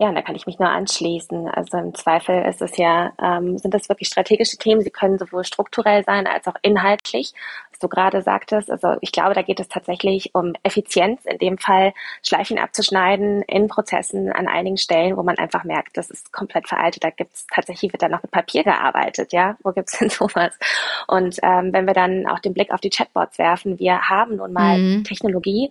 Ja, 0.00 0.12
da 0.12 0.22
kann 0.22 0.36
ich 0.36 0.46
mich 0.46 0.60
nur 0.60 0.68
anschließen. 0.68 1.48
Also 1.48 1.76
im 1.78 1.92
Zweifel 1.92 2.44
ist 2.48 2.62
es 2.62 2.76
ja, 2.76 3.12
ähm, 3.20 3.58
sind 3.58 3.74
das 3.74 3.88
wirklich 3.88 4.08
strategische 4.08 4.56
Themen. 4.56 4.80
Sie 4.80 4.90
können 4.90 5.18
sowohl 5.18 5.42
strukturell 5.44 6.04
sein 6.04 6.28
als 6.28 6.46
auch 6.46 6.54
inhaltlich 6.62 7.32
was 7.78 7.88
du 7.88 7.88
gerade 7.88 8.22
sagtest. 8.22 8.70
Also 8.70 8.96
ich 9.00 9.12
glaube, 9.12 9.34
da 9.34 9.42
geht 9.42 9.60
es 9.60 9.68
tatsächlich 9.68 10.34
um 10.34 10.54
Effizienz, 10.62 11.24
in 11.24 11.38
dem 11.38 11.58
Fall 11.58 11.92
Schleifen 12.22 12.58
abzuschneiden 12.58 13.42
in 13.42 13.68
Prozessen 13.68 14.32
an 14.32 14.48
einigen 14.48 14.76
Stellen, 14.76 15.16
wo 15.16 15.22
man 15.22 15.38
einfach 15.38 15.64
merkt, 15.64 15.96
das 15.96 16.10
ist 16.10 16.32
komplett 16.32 16.68
veraltet. 16.68 17.04
Da 17.04 17.10
gibt 17.10 17.34
es 17.34 17.46
tatsächlich, 17.52 17.92
wird 17.92 18.02
da 18.02 18.08
noch 18.08 18.22
mit 18.22 18.32
Papier 18.32 18.64
gearbeitet, 18.64 19.32
ja. 19.32 19.56
Wo 19.62 19.72
gibt 19.72 19.88
es 19.88 19.98
denn 19.98 20.10
sowas? 20.10 20.58
Und 21.06 21.38
ähm, 21.42 21.72
wenn 21.72 21.86
wir 21.86 21.94
dann 21.94 22.26
auch 22.26 22.40
den 22.40 22.54
Blick 22.54 22.72
auf 22.72 22.80
die 22.80 22.90
Chatbots 22.90 23.38
werfen, 23.38 23.78
wir 23.78 24.08
haben 24.08 24.36
nun 24.36 24.52
mal 24.52 24.78
mhm. 24.78 25.04
Technologie 25.04 25.70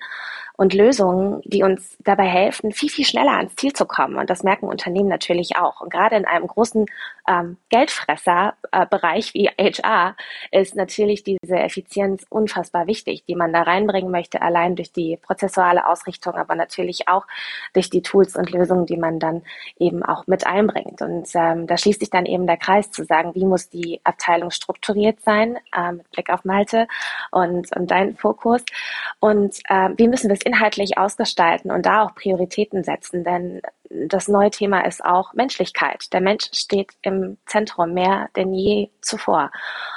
und 0.58 0.74
Lösungen, 0.74 1.42
die 1.46 1.62
uns 1.62 1.98
dabei 2.00 2.26
helfen, 2.26 2.72
viel, 2.72 2.90
viel 2.90 3.06
schneller 3.06 3.38
ans 3.38 3.56
Ziel 3.56 3.74
zu 3.74 3.86
kommen. 3.86 4.16
Und 4.16 4.30
das 4.30 4.44
merken 4.44 4.68
Unternehmen 4.68 5.08
natürlich 5.08 5.56
auch. 5.58 5.82
Und 5.82 5.92
gerade 5.92 6.16
in 6.16 6.26
einem 6.26 6.48
großen 6.48 6.88
ähm, 7.28 7.58
Geldfresser-Bereich 7.70 9.34
wie 9.34 9.50
HR 9.50 10.16
ist 10.52 10.76
natürlich 10.76 11.24
diese 11.24 11.58
Effizienz 11.58 12.26
unfassbar 12.30 12.88
wichtig, 12.88 13.24
die 13.28 13.36
man 13.36 13.54
da 13.54 13.64
reinbringen 13.64 14.12
möchte, 14.12 14.42
allein 14.42 14.76
durch 14.76 14.92
die 14.92 15.18
prozessuale 15.18 15.88
Ausrichtung, 15.88 16.36
aber 16.36 16.56
natürlich 16.56 17.08
auch 17.08 17.26
durch 17.74 17.90
die 17.90 18.02
Tools 18.02 18.36
und 18.36 18.52
Lösungen, 18.52 18.86
die 18.86 18.98
man 18.98 19.20
dann 19.20 19.44
eben 19.78 20.04
auch 20.04 20.26
mit 20.28 20.48
einbringt. 20.48 21.02
Und 21.02 21.28
ähm, 21.36 21.68
da 21.68 21.78
schließt 21.78 22.00
sich 22.00 22.10
dann 22.10 22.26
eben 22.26 22.48
der 22.48 22.58
Kreis 22.58 22.92
zu 22.92 23.04
sagen, 23.04 23.36
wie 23.36 23.46
muss 23.46 23.70
die 23.70 24.00
Abteilung 24.04 24.52
strukturiert 24.52 25.22
sein, 25.22 25.58
äh, 25.76 25.92
mit 25.92 26.10
Blick 26.12 26.30
auf 26.30 26.46
Malte 26.46 26.88
und, 27.32 27.76
und 27.76 27.92
deinen 27.92 28.16
Fokus. 28.16 28.64
Und 29.20 29.60
äh, 29.70 29.90
wie 29.98 30.08
müssen 30.08 30.30
wir 30.30 30.36
es 30.36 30.46
inhaltlich 30.46 30.98
ausgestalten 30.98 31.72
und 31.72 31.86
da 31.86 32.04
auch 32.04 32.16
Prioritäten 32.16 32.84
setzen, 32.84 33.24
denn 33.24 33.62
das 33.90 34.28
neue 34.28 34.52
Thema 34.52 34.82
ist 34.86 35.04
auch 35.04 35.34
Menschlichkeit. 35.34 36.12
Der 36.14 36.22
Mensch 36.22 36.50
steht 36.54 36.92
im 37.02 37.38
Zentrum 37.46 37.94
mehr 37.94 38.30
denn 38.36 38.54
je 38.54 38.90
zuvor. 39.02 39.52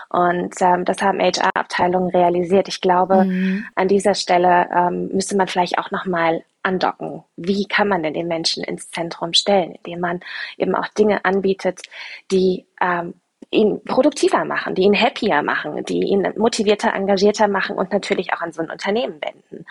Und 0.09 0.55
ähm, 0.61 0.85
das 0.85 1.03
haben 1.03 1.21
HR-Abteilungen 1.21 2.11
realisiert. 2.11 2.69
Ich 2.69 2.81
glaube, 2.81 3.25
mhm. 3.25 3.67
an 3.75 3.89
dieser 3.89 4.15
Stelle 4.15 4.69
ähm, 4.75 5.09
müsste 5.13 5.37
man 5.37 5.49
vielleicht 5.49 5.79
auch 5.79 5.91
nochmal 5.91 6.45
andocken. 6.63 7.25
Wie 7.37 7.67
kann 7.67 7.89
man 7.89 8.03
denn 8.03 8.15
den 8.15 8.29
Menschen 8.29 8.65
ins 8.65 8.91
Zentrum 8.91 9.33
stellen, 9.33 9.73
indem 9.73 10.01
man 10.01 10.21
eben 10.59 10.75
auch 10.75 10.89
Dinge 10.89 11.25
anbietet, 11.25 11.83
die 12.31 12.67
ähm, 12.81 13.15
ihn 13.51 13.83
produktiver 13.85 14.45
machen, 14.45 14.75
die 14.75 14.83
ihn 14.83 14.99
happier 14.99 15.43
machen, 15.43 15.85
die 15.85 16.03
ihn 16.05 16.33
motivierter, 16.37 16.95
engagierter 16.95 17.49
machen 17.49 17.77
und 17.77 17.93
natürlich 17.93 18.33
auch 18.33 18.41
an 18.41 18.53
so 18.53 18.63
ein 18.63 18.71
Unternehmen 18.71 19.21
wenden. 19.21 19.67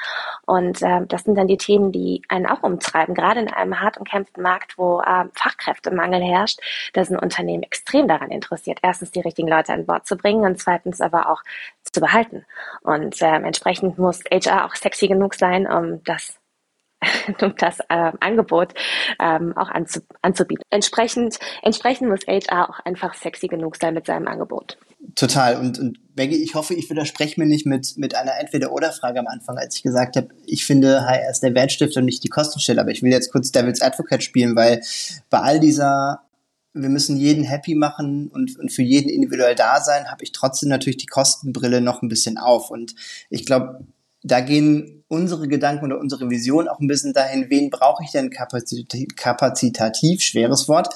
Und 0.46 0.82
äh, 0.82 1.06
das 1.08 1.24
sind 1.24 1.36
dann 1.36 1.48
die 1.48 1.58
Themen, 1.58 1.92
die 1.92 2.22
einen 2.28 2.46
auch 2.46 2.62
umtreiben. 2.64 3.16
Gerade 3.16 3.40
in 3.40 3.48
einem 3.48 3.80
hart 3.80 3.98
umkämpften 3.98 4.44
Markt, 4.44 4.78
wo 4.78 5.00
äh, 5.02 5.26
Fachkräftemangel 5.34 6.22
herrscht, 6.22 6.60
da 6.94 7.06
sind 7.06 7.22
Unternehmen 7.22 7.64
extrem 7.64 8.08
daran 8.08 8.32
interessiert, 8.32 8.80
erstens 8.82 9.12
die 9.12 9.22
richtigen 9.22 9.48
Leute 9.48 9.74
an 9.74 9.86
Bord 9.86 10.06
zu 10.06 10.18
bringen 10.18 10.44
und 10.44 10.60
zweitens 10.60 11.00
aber 11.00 11.30
auch 11.30 11.42
zu 11.84 12.02
behalten. 12.02 12.46
Und 12.82 13.22
äh, 13.22 13.28
entsprechend 13.28 13.98
muss 13.98 14.24
HR 14.30 14.66
auch 14.66 14.76
sexy 14.76 15.08
genug 15.08 15.36
sein, 15.36 15.68
um 15.68 16.04
das 16.04 16.39
um 17.42 17.54
das 17.58 17.80
äh, 17.90 18.12
Angebot 18.20 18.74
ähm, 19.20 19.56
auch 19.56 19.70
anzu 19.70 20.02
anzubieten. 20.22 20.64
Entsprechend, 20.70 21.40
entsprechend 21.64 22.10
muss 22.10 22.28
HR 22.28 22.70
auch 22.70 22.80
einfach 22.86 23.14
sexy 23.14 23.48
genug 23.48 23.78
sein 23.78 23.94
mit 23.94 24.06
seinem 24.06 24.28
Angebot. 24.28 24.78
Total. 25.16 25.58
Und, 25.58 25.80
und 25.80 26.00
Maggie, 26.16 26.44
ich 26.44 26.56
hoffe, 26.56 26.74
ich 26.74 26.90
widerspreche 26.90 27.40
mir 27.40 27.48
nicht 27.48 27.66
mit, 27.66 27.98
mit 27.98 28.16
einer 28.16 28.38
Entweder-Oder-Frage 28.40 29.20
am 29.20 29.28
Anfang, 29.28 29.58
als 29.58 29.78
ich 29.78 29.84
gesagt 29.84 30.18
habe, 30.18 30.30
ich 30.46 30.66
finde, 30.66 31.06
HR 31.06 31.30
ist 31.32 31.42
der 31.42 31.56
Wertstifter 31.56 32.00
und 32.00 32.06
nicht 32.06 32.24
die 32.24 32.30
Kostenstelle. 32.30 32.82
Aber 32.82 32.92
ich 32.92 33.02
will 33.02 33.12
jetzt 33.12 33.32
kurz 33.32 33.52
Devil's 33.52 33.82
Advocate 33.82 34.24
spielen, 34.24 34.56
weil 34.56 34.82
bei 35.30 35.40
all 35.40 35.60
dieser 35.60 36.24
wir 36.74 36.90
müssen 36.90 37.18
jeden 37.18 37.44
happy 37.44 37.74
machen 37.74 38.28
und, 38.28 38.58
und 38.60 38.72
für 38.72 38.84
jeden 38.84 39.10
individuell 39.10 39.56
da 39.56 39.82
sein, 39.82 40.10
habe 40.10 40.24
ich 40.24 40.32
trotzdem 40.32 40.70
natürlich 40.70 40.98
die 40.98 41.08
Kostenbrille 41.08 41.82
noch 41.82 42.02
ein 42.02 42.10
bisschen 42.10 42.38
auf. 42.38 42.70
Und 42.70 42.94
ich 43.30 43.46
glaube, 43.46 43.86
da 44.24 44.42
gehen 44.42 45.04
unsere 45.08 45.48
Gedanken 45.48 45.86
oder 45.86 46.00
unsere 46.00 46.30
Vision 46.30 46.68
auch 46.68 46.80
ein 46.80 46.88
bisschen 46.88 47.14
dahin, 47.14 47.50
wen 47.50 47.70
brauche 47.70 48.04
ich 48.04 48.12
denn 48.12 48.30
kapazitativ, 48.30 49.16
kapazitativ 49.16 50.22
schweres 50.22 50.68
Wort, 50.68 50.90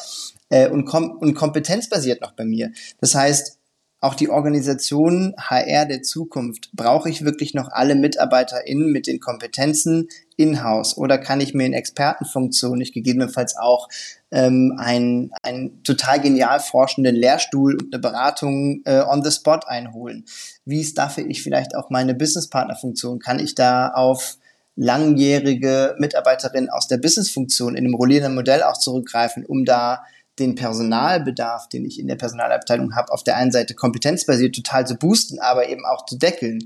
äh, 0.50 0.70
und, 0.70 0.86
kom 0.86 1.12
und 1.12 1.34
kompetenzbasiert 1.34 2.22
noch 2.22 2.34
bei 2.34 2.46
mir. 2.46 2.72
Das 3.00 3.16
heißt, 3.16 3.58
auch 4.00 4.16
die 4.16 4.30
Organisation 4.30 5.34
HR 5.38 5.86
der 5.86 6.04
Zukunft, 6.04 6.70
brauche 6.74 7.10
ich 7.10 7.24
wirklich 7.24 7.54
noch 7.54 7.70
alle 7.72 7.96
MitarbeiterInnen 7.96 8.92
mit 8.92 9.08
den 9.08 9.20
Kompetenzen 9.20 10.10
in-house 10.38 10.98
oder 10.98 11.18
kann 11.18 11.42
ich 11.42 11.54
mir 11.54 11.66
in 11.66 11.74
Expertenfunktion 11.74 12.78
nicht 12.78 12.94
gegebenenfalls 12.94 13.56
auch 13.58 13.88
ähm, 14.32 14.76
einen, 14.78 15.32
einen 15.44 15.84
total 15.84 16.20
genial 16.20 16.60
forschenden 16.60 17.16
Lehrstuhl 17.16 17.76
und 17.76 17.94
eine 17.94 18.02
Beratung 18.02 18.82
äh, 18.86 19.02
on 19.02 19.24
the 19.24 19.32
spot 19.32 19.62
einholen? 19.68 20.26
Wie 20.66 20.84
staffe 20.84 21.22
ich 21.22 21.44
vielleicht 21.44 21.76
auch 21.76 21.90
meine 21.90 22.16
Businesspartnerfunktion? 22.16 23.20
Kann 23.20 23.40
ich 23.40 23.56
da 23.56 23.90
auf 23.90 24.38
langjährige 24.76 25.96
Mitarbeiterinnen 26.00 26.70
aus 26.70 26.88
der 26.88 26.98
Businessfunktion 26.98 27.76
in 27.76 27.86
einem 27.86 27.96
rollierenden 27.96 28.36
Modell 28.36 28.64
auch 28.64 28.78
zurückgreifen, 28.78 29.46
um 29.46 29.66
da 29.66 30.04
den 30.40 30.56
Personalbedarf, 30.56 31.70
den 31.70 31.86
ich 31.86 32.00
in 32.00 32.08
der 32.08 32.16
Personalabteilung 32.16 32.96
habe, 32.96 33.12
auf 33.12 33.24
der 33.24 33.38
einen 33.38 33.52
Seite 33.52 33.76
kompetenzbasiert 33.76 34.56
total 34.56 34.88
zu 34.88 34.96
boosten, 34.96 35.40
aber 35.40 35.70
eben 35.70 35.86
auch 35.86 36.06
zu 36.06 36.18
deckeln. 36.18 36.60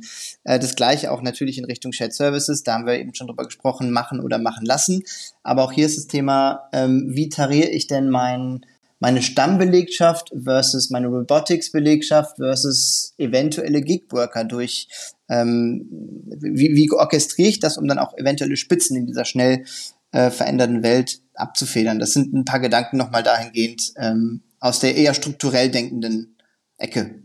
Äh, 0.44 0.60
das 0.60 0.76
gleiche 0.76 1.12
auch 1.12 1.22
natürlich 1.22 1.58
in 1.58 1.66
Richtung 1.66 1.92
Shared 1.92 2.14
Services, 2.14 2.64
da 2.64 2.74
haben 2.74 2.86
wir 2.86 3.00
eben 3.00 3.14
schon 3.14 3.28
drüber 3.28 3.46
gesprochen, 3.46 3.92
machen 3.92 4.20
oder 4.22 4.38
machen 4.38 4.66
lassen. 4.66 5.04
Aber 5.44 5.64
auch 5.64 5.72
hier 5.72 5.86
ist 5.86 5.98
das 5.98 6.08
Thema, 6.08 6.70
ähm, 6.72 7.08
wie 7.10 7.30
tariere 7.30 7.70
ich 7.70 7.88
denn 7.88 8.10
mein, 8.10 8.66
meine 9.00 9.22
Stammbelegschaft 9.22 10.32
versus 10.44 10.90
meine 10.90 11.08
Robotics-Belegschaft 11.08 12.38
versus 12.38 13.14
eventuelle 13.18 13.82
Gigworker 13.82 14.46
durch 14.46 14.88
ähm, 15.30 15.88
wie, 16.40 16.76
wie 16.76 16.92
orchestriere 16.92 17.50
ich 17.50 17.60
das, 17.60 17.78
um 17.78 17.88
dann 17.88 18.00
auch 18.00 18.18
eventuelle 18.18 18.56
Spitzen 18.56 18.96
in 18.96 19.08
dieser 19.08 19.26
schnell 19.26 19.66
äh, 20.12 20.32
veränderten 20.32 20.84
Welt 20.84 21.20
abzufedern. 21.40 22.00
Das 22.00 22.14
sind 22.14 22.34
ein 22.34 22.46
paar 22.46 22.60
Gedanken 22.60 22.98
nochmal 22.98 23.24
dahingehend 23.24 23.94
ähm, 23.98 24.42
aus 24.60 24.80
der 24.80 24.96
eher 24.96 25.14
strukturell 25.14 25.70
denkenden 25.70 26.36
Ecke. 26.78 27.24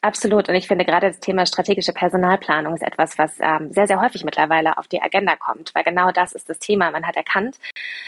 Absolut. 0.00 0.48
Und 0.48 0.54
ich 0.54 0.68
finde 0.68 0.84
gerade 0.84 1.08
das 1.08 1.18
Thema 1.18 1.44
strategische 1.44 1.92
Personalplanung 1.92 2.74
ist 2.74 2.82
etwas, 2.84 3.18
was 3.18 3.32
ähm, 3.40 3.72
sehr, 3.72 3.88
sehr 3.88 4.00
häufig 4.00 4.22
mittlerweile 4.22 4.78
auf 4.78 4.86
die 4.86 5.02
Agenda 5.02 5.34
kommt, 5.34 5.74
weil 5.74 5.82
genau 5.82 6.12
das 6.12 6.32
ist 6.34 6.48
das 6.48 6.60
Thema. 6.60 6.92
Man 6.92 7.04
hat 7.04 7.16
erkannt, 7.16 7.56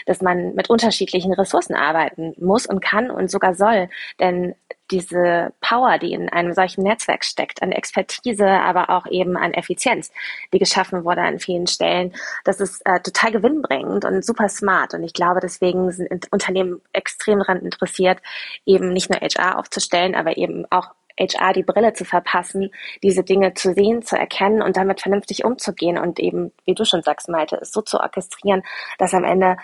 dass 0.05 0.21
man 0.21 0.55
mit 0.55 0.69
unterschiedlichen 0.69 1.33
Ressourcen 1.33 1.75
arbeiten 1.75 2.33
muss 2.39 2.65
und 2.65 2.79
kann 2.81 3.11
und 3.11 3.29
sogar 3.29 3.55
soll. 3.55 3.89
Denn 4.21 4.55
diese 4.89 5.53
Power, 5.61 5.97
die 5.97 6.13
in 6.13 6.29
einem 6.29 6.53
solchen 6.53 6.83
Netzwerk 6.83 7.25
steckt, 7.25 7.61
an 7.61 7.71
Expertise, 7.71 8.47
aber 8.47 8.89
auch 8.89 9.05
eben 9.07 9.35
an 9.37 9.53
Effizienz, 9.53 10.11
die 10.53 10.59
geschaffen 10.59 11.03
wurde 11.03 11.21
an 11.21 11.39
vielen 11.39 11.67
Stellen, 11.67 12.13
das 12.45 12.59
ist 12.59 12.85
äh, 12.85 12.99
total 13.01 13.31
gewinnbringend 13.31 14.05
und 14.05 14.25
super 14.25 14.49
smart. 14.49 14.93
Und 14.93 15.03
ich 15.03 15.13
glaube, 15.13 15.39
deswegen 15.41 15.91
sind 15.91 16.27
Unternehmen 16.31 16.81
extrem 16.93 17.39
daran 17.39 17.61
interessiert, 17.61 18.19
eben 18.65 18.93
nicht 18.93 19.09
nur 19.09 19.19
HR 19.19 19.57
aufzustellen, 19.57 20.15
aber 20.15 20.37
eben 20.37 20.65
auch 20.69 20.91
HR 21.19 21.53
die 21.53 21.63
Brille 21.63 21.93
zu 21.93 22.05
verpassen, 22.05 22.71
diese 23.03 23.23
Dinge 23.23 23.53
zu 23.53 23.73
sehen, 23.73 24.01
zu 24.01 24.17
erkennen 24.17 24.61
und 24.61 24.77
damit 24.77 25.01
vernünftig 25.01 25.45
umzugehen 25.45 25.97
und 25.97 26.19
eben, 26.19 26.51
wie 26.65 26.75
du 26.75 26.85
schon 26.85 27.03
sagst, 27.03 27.29
Malte, 27.29 27.57
es 27.61 27.71
so 27.71 27.81
zu 27.81 27.99
orchestrieren, 27.99 28.63
dass 28.97 29.13
am 29.13 29.23
Ende 29.23 29.57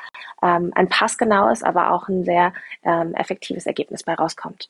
ähm, 0.43 0.71
ein 0.75 0.89
passgenaues, 0.89 1.63
aber 1.63 1.91
auch 1.91 2.07
ein 2.07 2.23
sehr 2.23 2.53
ähm, 2.83 3.13
effektives 3.13 3.65
Ergebnis 3.65 4.03
bei 4.03 4.13
rauskommt. 4.13 4.69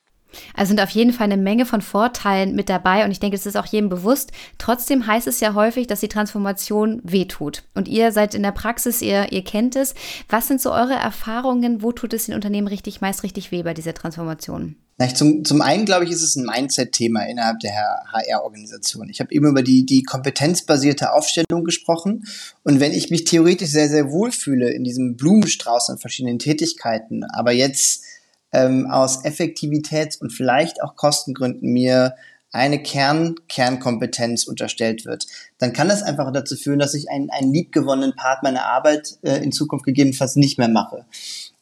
Also 0.55 0.69
sind 0.69 0.81
auf 0.81 0.89
jeden 0.89 1.13
Fall 1.13 1.25
eine 1.25 1.37
Menge 1.37 1.65
von 1.65 1.81
Vorteilen 1.81 2.55
mit 2.55 2.69
dabei 2.69 3.05
und 3.05 3.11
ich 3.11 3.19
denke, 3.19 3.35
es 3.35 3.45
ist 3.45 3.55
auch 3.55 3.65
jedem 3.65 3.89
bewusst. 3.89 4.31
Trotzdem 4.57 5.07
heißt 5.07 5.27
es 5.27 5.39
ja 5.39 5.53
häufig, 5.53 5.87
dass 5.87 6.01
die 6.01 6.09
Transformation 6.09 7.01
wehtut. 7.03 7.63
Und 7.75 7.87
ihr 7.87 8.11
seid 8.11 8.35
in 8.35 8.43
der 8.43 8.51
Praxis, 8.51 9.01
ihr, 9.01 9.31
ihr 9.31 9.43
kennt 9.43 9.75
es. 9.75 9.95
Was 10.29 10.47
sind 10.47 10.61
so 10.61 10.71
eure 10.71 10.95
Erfahrungen? 10.95 11.81
Wo 11.81 11.91
tut 11.91 12.13
es 12.13 12.25
den 12.25 12.35
Unternehmen 12.35 12.67
richtig, 12.67 13.01
meist 13.01 13.23
richtig 13.23 13.51
weh 13.51 13.63
bei 13.63 13.73
dieser 13.73 13.93
Transformation? 13.93 14.75
Na, 14.99 15.13
zum, 15.13 15.45
zum 15.45 15.61
einen, 15.61 15.85
glaube 15.85 16.05
ich, 16.05 16.11
ist 16.11 16.23
es 16.23 16.35
ein 16.35 16.45
Mindset-Thema 16.45 17.27
innerhalb 17.27 17.59
der 17.59 17.71
HR-Organisation. 18.11 19.09
Ich 19.09 19.19
habe 19.19 19.31
eben 19.31 19.45
über 19.45 19.61
die, 19.61 19.85
die 19.85 20.01
kompetenzbasierte 20.01 21.13
Aufstellung 21.13 21.63
gesprochen. 21.63 22.25
Und 22.63 22.79
wenn 22.79 22.93
ich 22.93 23.11
mich 23.11 23.23
theoretisch 23.23 23.69
sehr, 23.69 23.89
sehr 23.89 24.11
wohl 24.11 24.31
fühle 24.31 24.71
in 24.71 24.83
diesem 24.83 25.15
Blumenstrauß 25.15 25.91
an 25.91 25.99
verschiedenen 25.99 26.39
Tätigkeiten, 26.39 27.23
aber 27.25 27.51
jetzt 27.51 28.05
ähm, 28.51 28.89
aus 28.89 29.23
Effektivitäts- 29.23 30.19
und 30.19 30.31
vielleicht 30.31 30.81
auch 30.81 30.95
Kostengründen 30.95 31.71
mir 31.71 32.15
eine 32.51 32.81
Kern 32.81 33.35
Kernkompetenz 33.49 34.45
unterstellt 34.45 35.05
wird, 35.05 35.27
dann 35.59 35.73
kann 35.73 35.89
das 35.89 36.01
einfach 36.01 36.31
dazu 36.31 36.55
führen, 36.55 36.79
dass 36.79 36.95
ich 36.95 37.11
einen, 37.11 37.29
einen 37.29 37.53
liebgewonnenen 37.53 38.15
Part 38.15 38.41
meiner 38.41 38.65
Arbeit 38.65 39.19
äh, 39.21 39.43
in 39.43 39.51
Zukunft 39.51 39.85
gegebenenfalls 39.85 40.37
nicht 40.37 40.57
mehr 40.57 40.69
mache. 40.69 41.05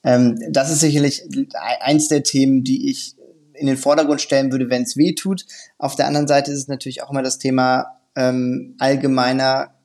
Ähm, 0.06 0.40
das 0.52 0.72
ist 0.72 0.80
sicherlich 0.80 1.24
eins 1.82 2.08
der 2.08 2.24
Themen, 2.24 2.64
die 2.64 2.90
ich 2.90 3.16
in 3.58 3.68
den 3.68 3.78
Vordergrund 3.78 4.22
stellen 4.22 4.52
würde, 4.52 4.70
wenn 4.70 4.84
es 4.84 4.98
weh 4.98 5.14
tut. 5.14 5.46
Auf 5.78 5.96
der 5.96 6.08
anderen 6.08 6.28
Seite 6.28 6.52
ist 6.52 6.60
es 6.60 6.68
natürlich 6.68 7.04
auch 7.04 7.12
immer 7.12 7.24
das 7.24 7.40
Thema 7.40 7.88
ähm, 8.16 8.76
allgemeiner 8.80 9.76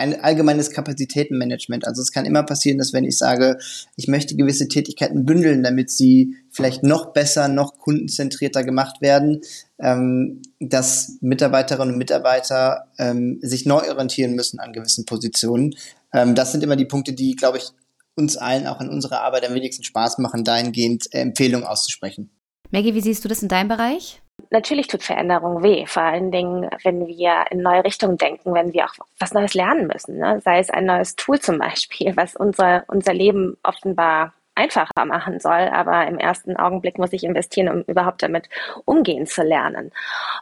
ein 0.00 0.18
allgemeines 0.18 0.70
Kapazitätenmanagement. 0.70 1.86
Also 1.86 2.00
es 2.00 2.10
kann 2.10 2.24
immer 2.24 2.42
passieren, 2.42 2.78
dass 2.78 2.94
wenn 2.94 3.04
ich 3.04 3.18
sage, 3.18 3.58
ich 3.96 4.08
möchte 4.08 4.34
gewisse 4.34 4.66
Tätigkeiten 4.66 5.26
bündeln, 5.26 5.62
damit 5.62 5.90
sie 5.90 6.36
vielleicht 6.50 6.82
noch 6.82 7.12
besser, 7.12 7.48
noch 7.48 7.78
kundenzentrierter 7.78 8.64
gemacht 8.64 9.02
werden, 9.02 9.42
ähm, 9.78 10.40
dass 10.58 11.18
Mitarbeiterinnen 11.20 11.92
und 11.92 11.98
Mitarbeiter 11.98 12.86
ähm, 12.98 13.38
sich 13.42 13.66
neu 13.66 13.90
orientieren 13.90 14.34
müssen 14.34 14.58
an 14.58 14.72
gewissen 14.72 15.04
Positionen. 15.04 15.74
Ähm, 16.14 16.34
das 16.34 16.52
sind 16.52 16.64
immer 16.64 16.76
die 16.76 16.86
Punkte, 16.86 17.12
die, 17.12 17.36
glaube 17.36 17.58
ich, 17.58 17.70
uns 18.16 18.38
allen 18.38 18.66
auch 18.66 18.80
in 18.80 18.88
unserer 18.88 19.20
Arbeit 19.20 19.46
am 19.46 19.54
wenigsten 19.54 19.84
Spaß 19.84 20.18
machen, 20.18 20.44
dahingehend 20.44 21.12
Empfehlungen 21.12 21.66
auszusprechen. 21.66 22.30
Maggie, 22.70 22.94
wie 22.94 23.00
siehst 23.00 23.24
du 23.24 23.28
das 23.28 23.42
in 23.42 23.48
deinem 23.48 23.68
Bereich? 23.68 24.20
Natürlich 24.50 24.86
tut 24.86 25.02
Veränderung 25.02 25.62
weh, 25.62 25.86
vor 25.86 26.02
allen 26.02 26.30
Dingen, 26.30 26.68
wenn 26.82 27.06
wir 27.06 27.44
in 27.50 27.62
neue 27.62 27.84
Richtungen 27.84 28.16
denken, 28.16 28.54
wenn 28.54 28.72
wir 28.72 28.86
auch 28.86 28.94
was 29.18 29.32
Neues 29.34 29.54
lernen 29.54 29.86
müssen. 29.86 30.18
Ne? 30.18 30.40
Sei 30.42 30.58
es 30.58 30.70
ein 30.70 30.86
neues 30.86 31.14
Tool 31.16 31.38
zum 31.40 31.58
Beispiel, 31.58 32.16
was 32.16 32.36
unser, 32.36 32.84
unser 32.88 33.12
Leben 33.12 33.56
offenbar 33.62 34.32
einfacher 34.54 35.04
machen 35.04 35.40
soll, 35.40 35.68
aber 35.72 36.06
im 36.06 36.18
ersten 36.18 36.56
Augenblick 36.56 36.98
muss 36.98 37.12
ich 37.12 37.24
investieren, 37.24 37.68
um 37.68 37.82
überhaupt 37.82 38.22
damit 38.22 38.48
umgehen 38.84 39.26
zu 39.26 39.42
lernen. 39.42 39.92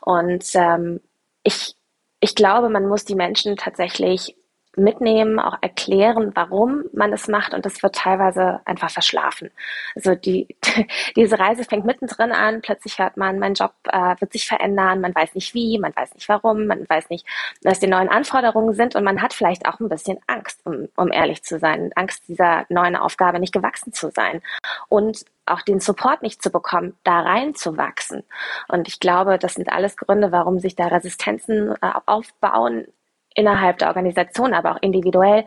Und 0.00 0.44
ähm, 0.54 1.00
ich, 1.42 1.74
ich 2.20 2.34
glaube, 2.34 2.68
man 2.68 2.88
muss 2.88 3.04
die 3.04 3.14
Menschen 3.14 3.56
tatsächlich 3.56 4.34
mitnehmen, 4.78 5.38
auch 5.38 5.56
erklären, 5.60 6.32
warum 6.34 6.84
man 6.92 7.12
es 7.12 7.28
macht. 7.28 7.54
Und 7.54 7.66
das 7.66 7.82
wird 7.82 7.94
teilweise 7.94 8.60
einfach 8.64 8.90
verschlafen. 8.90 9.50
Also 9.94 10.14
die, 10.14 10.56
diese 11.16 11.38
Reise 11.38 11.64
fängt 11.64 11.84
mittendrin 11.84 12.32
an, 12.32 12.60
plötzlich 12.62 12.98
hört 12.98 13.16
man, 13.16 13.38
mein 13.38 13.54
Job 13.54 13.72
äh, 13.84 14.14
wird 14.18 14.32
sich 14.32 14.46
verändern, 14.46 15.00
man 15.00 15.14
weiß 15.14 15.34
nicht 15.34 15.54
wie, 15.54 15.78
man 15.78 15.94
weiß 15.94 16.14
nicht 16.14 16.28
warum, 16.28 16.66
man 16.66 16.88
weiß 16.88 17.10
nicht, 17.10 17.26
was 17.62 17.80
die 17.80 17.86
neuen 17.86 18.08
Anforderungen 18.08 18.74
sind. 18.74 18.96
Und 18.96 19.04
man 19.04 19.22
hat 19.22 19.34
vielleicht 19.34 19.66
auch 19.66 19.80
ein 19.80 19.88
bisschen 19.88 20.18
Angst, 20.26 20.60
um, 20.64 20.88
um 20.96 21.12
ehrlich 21.12 21.42
zu 21.42 21.58
sein, 21.58 21.90
Angst 21.94 22.28
dieser 22.28 22.64
neuen 22.68 22.96
Aufgabe 22.96 23.40
nicht 23.40 23.52
gewachsen 23.52 23.92
zu 23.92 24.10
sein. 24.10 24.42
Und 24.88 25.24
auch 25.48 25.62
den 25.62 25.80
Support 25.80 26.22
nicht 26.22 26.42
zu 26.42 26.50
bekommen, 26.50 26.94
da 27.04 27.20
reinzuwachsen. 27.20 28.22
Und 28.68 28.88
ich 28.88 29.00
glaube, 29.00 29.38
das 29.38 29.54
sind 29.54 29.70
alles 29.70 29.96
Gründe, 29.96 30.30
warum 30.30 30.58
sich 30.58 30.76
da 30.76 30.88
Resistenzen 30.88 31.74
äh, 31.80 31.92
aufbauen 32.06 32.86
innerhalb 33.34 33.78
der 33.78 33.88
Organisation, 33.88 34.54
aber 34.54 34.72
auch 34.72 34.82
individuell. 34.82 35.44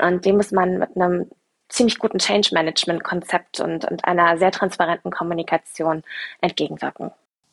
Und 0.00 0.24
dem 0.24 0.36
muss 0.36 0.50
man 0.50 0.78
mit 0.78 0.96
einem 0.96 1.26
ziemlich 1.68 1.98
guten 1.98 2.18
Change 2.18 2.50
Management 2.52 3.04
Konzept 3.04 3.60
und, 3.60 3.90
und 3.90 4.04
einer 4.04 4.38
sehr 4.38 4.50
transparenten 4.50 5.10
Kommunikation 5.10 6.02
entgegenwirken. 6.40 7.10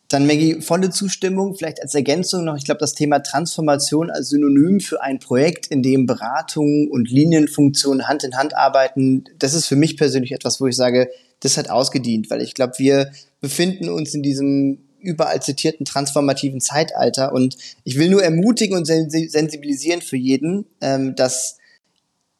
Dann 0.10 0.28
Maggie, 0.28 0.62
volle 0.62 0.90
Zustimmung, 0.90 1.56
vielleicht 1.56 1.82
als 1.82 1.96
Ergänzung 1.96 2.44
noch, 2.44 2.58
ich 2.58 2.66
glaube, 2.66 2.80
das 2.80 2.94
Thema 2.94 3.20
Transformation 3.20 4.12
als 4.12 4.30
Synonym 4.30 4.82
für 4.82 5.02
ein 5.02 5.20
Projekt, 5.20 5.68
in 5.68 5.82
dem 5.82 6.06
Beratung 6.06 6.90
und 6.92 7.10
Linienfunktionen 7.10 8.10
Hand 8.10 8.26
in 8.26 8.36
Hand 8.36 8.56
arbeiten, 8.56 9.24
das 9.40 9.54
ist 9.54 9.68
für 9.68 9.78
mich 9.78 9.96
persönlich 9.96 10.34
etwas, 10.34 10.60
wo 10.60 10.68
ich 10.68 10.76
sage, 10.76 11.10
das 11.40 11.58
hat 11.58 11.70
ausgedient, 11.70 12.30
weil 12.30 12.42
ich 12.42 12.54
glaube, 12.54 12.74
wir 12.78 13.12
befinden 13.40 13.88
uns 13.88 14.14
in 14.14 14.22
diesem 14.22 14.80
überall 15.02 15.42
zitierten 15.42 15.86
transformativen 15.86 16.62
Zeitalter. 16.62 17.34
Und 17.34 17.58
ich 17.84 17.98
will 17.98 18.10
nur 18.10 18.24
ermutigen 18.24 18.78
und 18.78 18.86
sensibilisieren 18.86 20.02
für 20.02 20.18
jeden, 20.18 20.66
ähm, 20.82 21.16
dass 21.16 21.58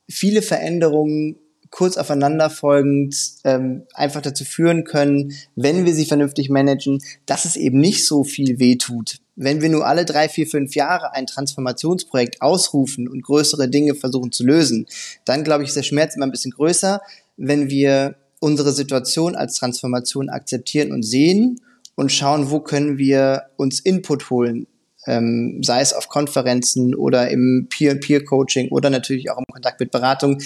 viele 0.10 0.42
Veränderungen 0.42 1.38
kurz 1.72 1.96
aufeinanderfolgend 1.96 3.16
ähm, 3.46 3.84
einfach 3.94 4.22
dazu 4.22 4.44
führen 4.44 4.84
können, 4.84 5.34
wenn 5.56 5.86
wir 5.86 5.96
sie 5.96 6.06
vernünftig 6.06 6.50
managen, 6.50 7.02
dass 7.26 7.46
es 7.46 7.56
eben 7.56 7.80
nicht 7.80 8.06
so 8.06 8.24
viel 8.24 8.60
wehtut. 8.60 9.20
Wenn 9.38 9.62
wir 9.62 9.70
nur 9.70 9.88
alle 9.88 10.04
drei, 10.04 10.28
vier, 10.28 10.46
fünf 10.46 10.76
Jahre 10.76 11.14
ein 11.14 11.26
Transformationsprojekt 11.26 12.42
ausrufen 12.42 13.08
und 13.08 13.24
größere 13.24 13.70
Dinge 13.70 13.96
versuchen 13.96 14.34
zu 14.34 14.46
lösen, 14.46 14.86
dann 15.24 15.46
glaube 15.46 15.64
ich, 15.64 15.70
ist 15.70 15.78
der 15.78 15.84
Schmerz 15.84 16.16
immer 16.16 16.28
ein 16.28 16.32
bisschen 16.32 16.52
größer. 16.52 17.02
Wenn 17.38 17.70
wir 17.70 18.16
unsere 18.40 18.74
Situation 18.74 19.36
als 19.36 19.56
Transformation 19.56 20.30
akzeptieren 20.30 20.92
und 20.92 21.04
sehen 21.04 21.62
und 21.96 22.12
schauen, 22.12 22.52
wo 22.52 22.60
können 22.60 22.98
wir 22.98 23.44
uns 23.58 23.80
Input 23.80 24.30
holen, 24.30 24.68
ähm, 25.08 25.62
sei 25.64 25.82
es 25.82 25.94
auf 25.94 26.10
Konferenzen 26.10 26.96
oder 26.96 27.30
im 27.30 27.68
Peer-Peer-Coaching 27.70 28.70
oder 28.70 28.90
natürlich 28.90 29.32
auch 29.32 29.38
im 29.38 29.46
Kontakt 29.52 29.80
mit 29.80 29.92
Beratung, 29.92 30.42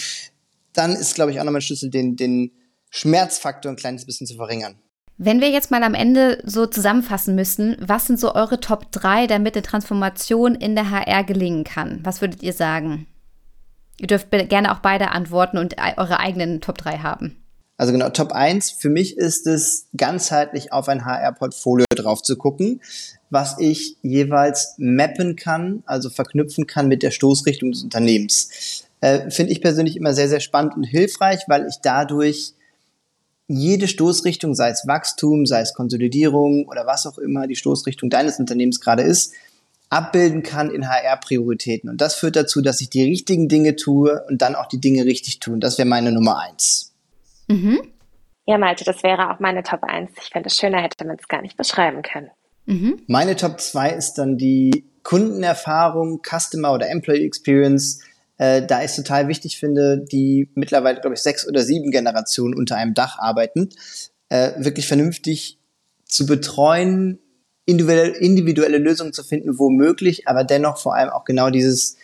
dann 0.74 0.94
ist, 0.94 1.16
glaube 1.16 1.32
ich, 1.32 1.40
auch 1.40 1.44
nochmal 1.44 1.60
ein 1.60 1.64
Schlüssel, 1.64 1.90
den, 1.90 2.16
den 2.16 2.52
Schmerzfaktor 2.90 3.72
ein 3.72 3.78
kleines 3.78 4.06
bisschen 4.06 4.28
zu 4.28 4.36
verringern. 4.36 4.76
Wenn 5.18 5.40
wir 5.40 5.50
jetzt 5.50 5.72
mal 5.72 5.84
am 5.84 5.94
Ende 5.94 6.42
so 6.46 6.66
zusammenfassen 6.66 7.36
müssten, 7.36 7.78
was 7.80 8.06
sind 8.06 8.20
so 8.20 8.36
eure 8.36 8.60
Top 8.60 8.92
3, 8.92 9.28
damit 9.28 9.56
eine 9.56 9.64
Transformation 9.64 10.56
in 10.56 10.76
der 10.76 10.92
HR 10.92 11.24
gelingen 11.24 11.64
kann? 11.64 12.00
Was 12.04 12.20
würdet 12.20 12.44
ihr 12.44 12.52
sagen? 12.52 13.08
Ihr 13.98 14.08
dürft 14.08 14.30
gerne 14.30 14.74
auch 14.74 14.80
beide 14.80 15.12
antworten 15.12 15.58
und 15.58 15.76
eure 15.98 16.20
eigenen 16.20 16.60
Top 16.60 16.78
3 16.78 16.98
haben. 16.98 17.45
Also 17.78 17.92
genau, 17.92 18.10
Top 18.10 18.32
1 18.32 18.72
für 18.72 18.90
mich 18.90 19.18
ist 19.18 19.48
es, 19.48 19.88
ganzheitlich 19.98 20.72
auf 20.72 20.88
ein 20.88 21.06
HR-Portfolio 21.06 21.86
drauf 21.94 22.22
zu 22.22 22.38
gucken, 22.38 22.82
was 23.30 23.58
ich 23.60 23.98
jeweils 24.02 24.76
mappen 24.78 25.36
kann, 25.36 25.84
also 25.86 26.10
verknüpfen 26.10 26.68
kann 26.68 26.88
mit 26.88 27.04
der 27.04 27.12
Stoßrichtung 27.12 27.72
des 27.72 27.84
Unternehmens. 27.84 28.86
Äh, 29.02 29.30
Finde 29.30 29.52
ich 29.52 29.62
persönlich 29.62 29.98
immer 29.98 30.14
sehr, 30.14 30.30
sehr 30.30 30.40
spannend 30.40 30.76
und 30.76 30.84
hilfreich, 30.84 31.42
weil 31.48 31.68
ich 31.68 31.76
dadurch 31.82 32.54
jede 33.48 33.88
Stoßrichtung, 33.88 34.56
sei 34.56 34.70
es 34.70 34.88
Wachstum, 34.88 35.46
sei 35.46 35.62
es 35.62 35.74
Konsolidierung 35.74 36.68
oder 36.68 36.88
was 36.88 37.06
auch 37.06 37.18
immer 37.18 37.46
die 37.46 37.56
Stoßrichtung 37.56 38.10
deines 38.10 38.40
Unternehmens 38.40 38.80
gerade 38.80 39.04
ist, 39.04 39.34
abbilden 39.90 40.42
kann 40.42 40.72
in 40.72 40.90
HR-Prioritäten. 40.90 41.90
Und 41.90 42.02
das 42.02 42.16
führt 42.16 42.36
dazu, 42.36 42.62
dass 42.62 42.82
ich 42.82 42.90
die 42.90 43.04
richtigen 43.04 43.48
Dinge 43.48 43.76
tue 43.76 44.24
und 44.30 44.42
dann 44.42 44.56
auch 44.56 44.68
die 44.68 44.80
Dinge 44.80 45.06
richtig 45.06 45.40
tun. 45.40 45.60
Das 45.60 45.78
wäre 45.78 45.88
meine 45.88 46.12
Nummer 46.12 46.40
eins. 46.40 46.95
Mhm. 47.48 47.82
Ja, 48.46 48.58
Malte, 48.58 48.84
das 48.84 49.02
wäre 49.04 49.32
auch 49.32 49.40
meine 49.40 49.64
Top 49.64 49.84
1. 49.84 50.12
Ich 50.22 50.30
finde, 50.30 50.48
es 50.48 50.58
schöner 50.58 50.82
hätte 50.82 51.06
man 51.06 51.18
es 51.20 51.28
gar 51.28 51.42
nicht 51.42 51.58
beschreiben 51.58 52.02
können. 52.04 52.30
Mhm. 52.66 53.02
Meine 53.08 53.36
Top 53.36 53.60
2 53.60 53.92
ist 53.92 54.16
dann 54.16 54.38
die 54.38 54.86
Kundenerfahrung, 55.04 56.22
Customer 56.24 56.74
oder 56.74 56.90
Employee 56.90 57.26
Experience. 57.26 58.02
Äh, 58.38 58.66
da 58.66 58.84
ich 58.84 58.96
total 58.96 59.28
wichtig 59.28 59.58
finde, 59.60 60.04
die 60.12 60.50
mittlerweile, 60.56 61.00
glaube 61.00 61.16
ich, 61.16 61.22
sechs 61.22 61.48
oder 61.48 61.62
sieben 61.62 61.92
Generationen 61.92 62.54
unter 62.54 62.76
einem 62.76 62.94
Dach 62.94 63.18
arbeiten, 63.18 63.70
äh, 64.30 64.52
wirklich 64.58 64.88
vernünftig 64.88 65.58
zu 66.06 66.26
betreuen, 66.26 67.20
individuelle, 67.66 68.18
individuelle 68.18 68.78
Lösungen 68.78 69.14
zu 69.14 69.24
finden, 69.24 69.58
wo 69.58 69.70
möglich, 69.70 70.28
aber 70.28 70.44
dennoch 70.44 70.78
vor 70.78 70.96
allem 70.96 71.10
auch 71.10 71.24
genau 71.24 71.50
dieses, 71.50 71.98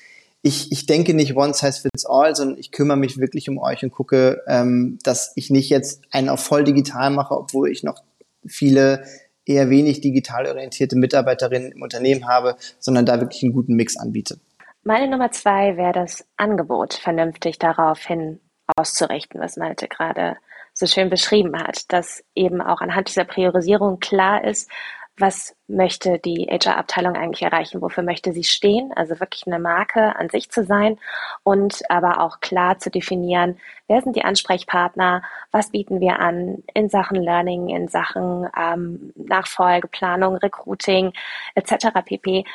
ich, 0.43 0.71
ich 0.71 0.85
denke 0.85 1.13
nicht 1.13 1.35
one 1.35 1.53
size 1.53 1.81
fits 1.81 2.05
all, 2.05 2.35
sondern 2.35 2.57
ich 2.57 2.71
kümmere 2.71 2.97
mich 2.97 3.17
wirklich 3.19 3.49
um 3.49 3.59
euch 3.59 3.83
und 3.83 3.91
gucke, 3.91 4.41
ähm, 4.47 4.97
dass 5.03 5.33
ich 5.35 5.49
nicht 5.49 5.69
jetzt 5.69 6.03
einen 6.11 6.29
auf 6.29 6.39
voll 6.39 6.63
digital 6.63 7.11
mache, 7.11 7.35
obwohl 7.35 7.69
ich 7.69 7.83
noch 7.83 8.01
viele 8.45 9.03
eher 9.45 9.69
wenig 9.69 10.01
digital 10.01 10.47
orientierte 10.47 10.95
Mitarbeiterinnen 10.95 11.71
im 11.71 11.81
Unternehmen 11.81 12.27
habe, 12.27 12.55
sondern 12.79 13.05
da 13.05 13.19
wirklich 13.19 13.43
einen 13.43 13.53
guten 13.53 13.75
Mix 13.75 13.97
anbiete. 13.97 14.39
Meine 14.83 15.07
Nummer 15.07 15.31
zwei 15.31 15.77
wäre 15.77 15.93
das 15.93 16.25
Angebot 16.37 16.95
vernünftig 16.95 17.59
daraufhin 17.59 18.39
auszurichten, 18.75 19.39
was 19.39 19.57
Malte 19.57 19.87
gerade 19.87 20.37
so 20.73 20.87
schön 20.87 21.09
beschrieben 21.09 21.55
hat, 21.61 21.91
dass 21.91 22.23
eben 22.33 22.61
auch 22.61 22.81
anhand 22.81 23.09
dieser 23.09 23.25
Priorisierung 23.25 23.99
klar 23.99 24.43
ist, 24.43 24.69
was 25.17 25.55
möchte 25.67 26.19
die 26.19 26.47
HR-Abteilung 26.49 27.15
eigentlich 27.15 27.43
erreichen, 27.43 27.81
wofür 27.81 28.03
möchte 28.03 28.33
sie 28.33 28.43
stehen, 28.43 28.91
also 28.95 29.19
wirklich 29.19 29.45
eine 29.45 29.59
Marke 29.59 30.15
an 30.15 30.29
sich 30.29 30.49
zu 30.49 30.63
sein 30.63 30.97
und 31.43 31.81
aber 31.89 32.21
auch 32.21 32.39
klar 32.39 32.79
zu 32.79 32.89
definieren, 32.89 33.59
wer 33.87 34.01
sind 34.01 34.15
die 34.15 34.23
Ansprechpartner, 34.23 35.21
was 35.51 35.71
bieten 35.71 35.99
wir 35.99 36.19
an 36.19 36.63
in 36.73 36.89
Sachen 36.89 37.21
Learning, 37.21 37.69
in 37.69 37.87
Sachen 37.87 38.47
ähm, 38.57 39.13
Nachfolge, 39.15 39.87
Planung, 39.87 40.35
Recruiting 40.35 41.13
etc. 41.55 41.87
pp. 42.05 42.45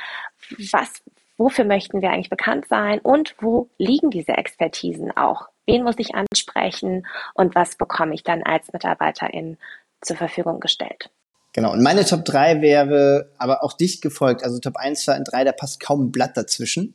Was, 0.72 1.02
wofür 1.36 1.64
möchten 1.64 2.00
wir 2.00 2.10
eigentlich 2.10 2.30
bekannt 2.30 2.66
sein 2.68 2.98
und 3.00 3.34
wo 3.40 3.68
liegen 3.78 4.10
diese 4.10 4.32
Expertisen 4.32 5.16
auch? 5.16 5.48
Wen 5.66 5.82
muss 5.82 5.98
ich 5.98 6.14
ansprechen 6.14 7.06
und 7.34 7.54
was 7.54 7.76
bekomme 7.76 8.14
ich 8.14 8.22
dann 8.22 8.42
als 8.42 8.72
Mitarbeiterin 8.72 9.58
zur 10.00 10.16
Verfügung 10.16 10.60
gestellt? 10.60 11.10
Genau, 11.56 11.72
und 11.72 11.82
meine 11.82 12.04
Top 12.04 12.26
3 12.26 12.60
wäre 12.60 13.30
aber 13.38 13.64
auch 13.64 13.72
dicht 13.72 14.02
gefolgt, 14.02 14.44
also 14.44 14.58
Top 14.58 14.76
1, 14.76 15.04
2 15.04 15.16
und 15.16 15.24
3, 15.24 15.44
da 15.44 15.52
passt 15.52 15.80
kaum 15.80 16.02
ein 16.02 16.12
Blatt 16.12 16.36
dazwischen, 16.36 16.94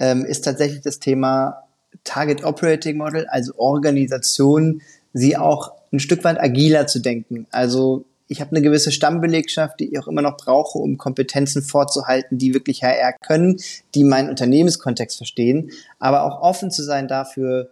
ähm, 0.00 0.24
ist 0.24 0.44
tatsächlich 0.44 0.80
das 0.80 0.98
Thema 0.98 1.68
Target 2.02 2.42
Operating 2.42 2.96
Model, 2.96 3.28
also 3.28 3.52
Organisation, 3.56 4.82
sie 5.12 5.36
auch 5.36 5.70
ein 5.92 6.00
Stück 6.00 6.24
weit 6.24 6.40
agiler 6.40 6.88
zu 6.88 6.98
denken. 6.98 7.46
Also 7.52 8.04
ich 8.26 8.40
habe 8.40 8.50
eine 8.50 8.62
gewisse 8.62 8.90
Stammbelegschaft, 8.90 9.78
die 9.78 9.92
ich 9.92 9.98
auch 10.00 10.08
immer 10.08 10.22
noch 10.22 10.36
brauche, 10.36 10.80
um 10.80 10.98
Kompetenzen 10.98 11.62
vorzuhalten, 11.62 12.36
die 12.36 12.52
wirklich 12.52 12.82
HR 12.82 13.12
können, 13.12 13.58
die 13.94 14.02
meinen 14.02 14.28
Unternehmenskontext 14.28 15.18
verstehen, 15.18 15.70
aber 16.00 16.24
auch 16.24 16.42
offen 16.42 16.72
zu 16.72 16.82
sein 16.82 17.06
dafür, 17.06 17.70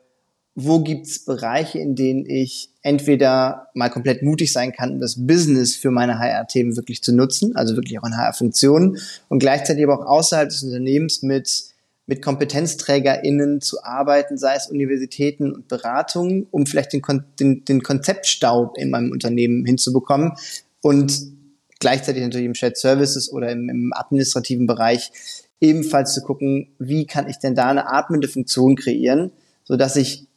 wo 0.60 0.80
gibt's 0.80 1.24
Bereiche, 1.24 1.78
in 1.78 1.94
denen 1.94 2.26
ich 2.26 2.70
entweder 2.82 3.68
mal 3.74 3.90
komplett 3.90 4.22
mutig 4.22 4.52
sein 4.52 4.72
kann, 4.72 4.98
das 4.98 5.14
Business 5.24 5.76
für 5.76 5.92
meine 5.92 6.18
HR-Themen 6.18 6.76
wirklich 6.76 7.00
zu 7.00 7.14
nutzen, 7.14 7.54
also 7.54 7.76
wirklich 7.76 7.96
auch 8.00 8.04
in 8.04 8.16
HR-Funktionen 8.16 8.98
und 9.28 9.38
gleichzeitig 9.38 9.84
aber 9.84 10.00
auch 10.00 10.06
außerhalb 10.06 10.48
des 10.48 10.64
Unternehmens 10.64 11.22
mit, 11.22 11.66
mit 12.06 12.22
KompetenzträgerInnen 12.22 13.60
zu 13.60 13.84
arbeiten, 13.84 14.36
sei 14.36 14.56
es 14.56 14.68
Universitäten 14.68 15.52
und 15.52 15.68
Beratungen, 15.68 16.48
um 16.50 16.66
vielleicht 16.66 16.92
den, 16.92 17.02
den, 17.38 17.64
den 17.64 17.82
Konzeptstau 17.84 18.72
in 18.76 18.90
meinem 18.90 19.12
Unternehmen 19.12 19.64
hinzubekommen 19.64 20.32
und 20.82 21.22
gleichzeitig 21.78 22.24
natürlich 22.24 22.46
im 22.46 22.56
Shared 22.56 22.76
Services 22.76 23.30
oder 23.30 23.52
im, 23.52 23.68
im 23.68 23.92
administrativen 23.94 24.66
Bereich 24.66 25.12
ebenfalls 25.60 26.14
zu 26.14 26.22
gucken, 26.22 26.66
wie 26.80 27.06
kann 27.06 27.28
ich 27.28 27.38
denn 27.38 27.54
da 27.54 27.66
eine 27.66 27.92
atmende 27.92 28.26
Funktion 28.26 28.74
kreieren, 28.74 29.30
so 29.62 29.76
dass 29.76 29.94
ich 29.94 30.27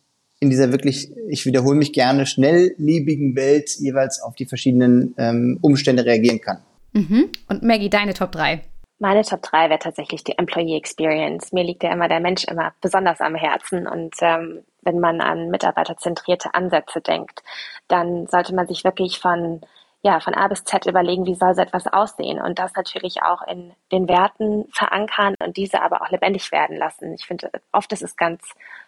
in 0.42 0.50
dieser 0.50 0.72
wirklich, 0.72 1.12
ich 1.30 1.46
wiederhole 1.46 1.78
mich 1.78 1.94
gerne, 1.94 2.26
schnelllebigen 2.26 3.36
Welt 3.36 3.70
jeweils 3.80 4.22
auf 4.22 4.36
die 4.36 4.48
verschiedenen 4.48 5.14
ähm, 5.18 5.60
Umstände 5.62 6.04
reagieren 6.04 6.42
kann. 6.42 6.58
Mhm. 6.94 7.30
Und 7.48 7.64
Maggie, 7.64 7.90
deine 7.90 8.14
Top 8.14 8.32
3? 8.32 8.62
Meine 8.98 9.22
Top 9.24 9.44
3 9.44 9.70
wäre 9.70 9.80
tatsächlich 9.80 10.24
die 10.24 10.38
Employee 10.38 10.78
Experience. 10.78 11.54
Mir 11.54 11.64
liegt 11.64 11.84
ja 11.84 11.94
immer 11.94 12.08
der 12.08 12.20
Mensch 12.20 12.44
immer 12.46 12.74
besonders 12.82 13.22
am 13.22 13.36
Herzen 13.36 13.88
und 13.88 14.16
ähm, 14.22 14.62
wenn 14.82 15.00
man 15.00 15.22
an 15.22 15.50
mitarbeiterzentrierte 15.50 16.54
Ansätze 16.56 17.02
denkt, 17.02 17.44
dann 17.88 18.26
sollte 18.28 18.56
man 18.56 18.68
sich 18.68 18.84
wirklich 18.84 19.20
von 19.20 19.62
ja, 20.04 20.20
von 20.20 20.34
A 20.34 20.48
bis 20.48 20.64
Z 20.64 20.88
überlegen, 20.88 21.28
wie 21.28 21.36
soll 21.36 21.54
so 21.54 21.62
etwas 21.62 21.86
aussehen 21.86 22.42
und 22.42 22.58
das 22.58 22.74
natürlich 22.74 23.22
auch 23.22 23.44
in 23.48 23.72
den 23.92 24.08
Werten 24.08 24.66
verankern 24.74 25.36
und 25.46 25.58
diese 25.58 25.82
aber 25.84 26.02
auch 26.02 26.10
lebendig 26.10 26.52
werden 26.52 26.76
lassen. 26.76 27.14
Ich 27.14 27.28
finde, 27.28 27.52
oft 27.72 27.94
ist 27.94 28.02
es 28.02 28.16
ganz 28.16 28.42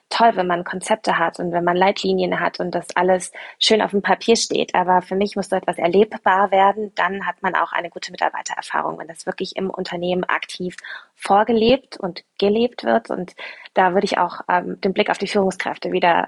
toll, 0.09 0.31
wenn 0.35 0.47
man 0.47 0.63
Konzepte 0.63 1.17
hat 1.17 1.39
und 1.39 1.51
wenn 1.51 1.63
man 1.63 1.75
Leitlinien 1.75 2.39
hat 2.39 2.59
und 2.59 2.71
das 2.75 2.95
alles 2.95 3.31
schön 3.59 3.81
auf 3.81 3.91
dem 3.91 4.01
Papier 4.01 4.35
steht. 4.35 4.75
Aber 4.75 5.01
für 5.01 5.15
mich 5.15 5.35
muss 5.35 5.49
so 5.49 5.55
etwas 5.55 5.77
erlebbar 5.77 6.51
werden. 6.51 6.93
Dann 6.95 7.25
hat 7.25 7.41
man 7.41 7.55
auch 7.55 7.71
eine 7.71 7.89
gute 7.89 8.11
Mitarbeitererfahrung, 8.11 8.99
wenn 8.99 9.07
das 9.07 9.25
wirklich 9.25 9.55
im 9.55 9.69
Unternehmen 9.69 10.23
aktiv 10.23 10.75
vorgelebt 11.15 11.97
und 11.97 12.23
gelebt 12.39 12.83
wird. 12.83 13.09
Und 13.09 13.33
da 13.73 13.93
würde 13.93 14.05
ich 14.05 14.17
auch 14.17 14.41
ähm, 14.49 14.79
den 14.81 14.93
Blick 14.93 15.09
auf 15.09 15.17
die 15.17 15.27
Führungskräfte 15.27 15.91
wieder 15.91 16.27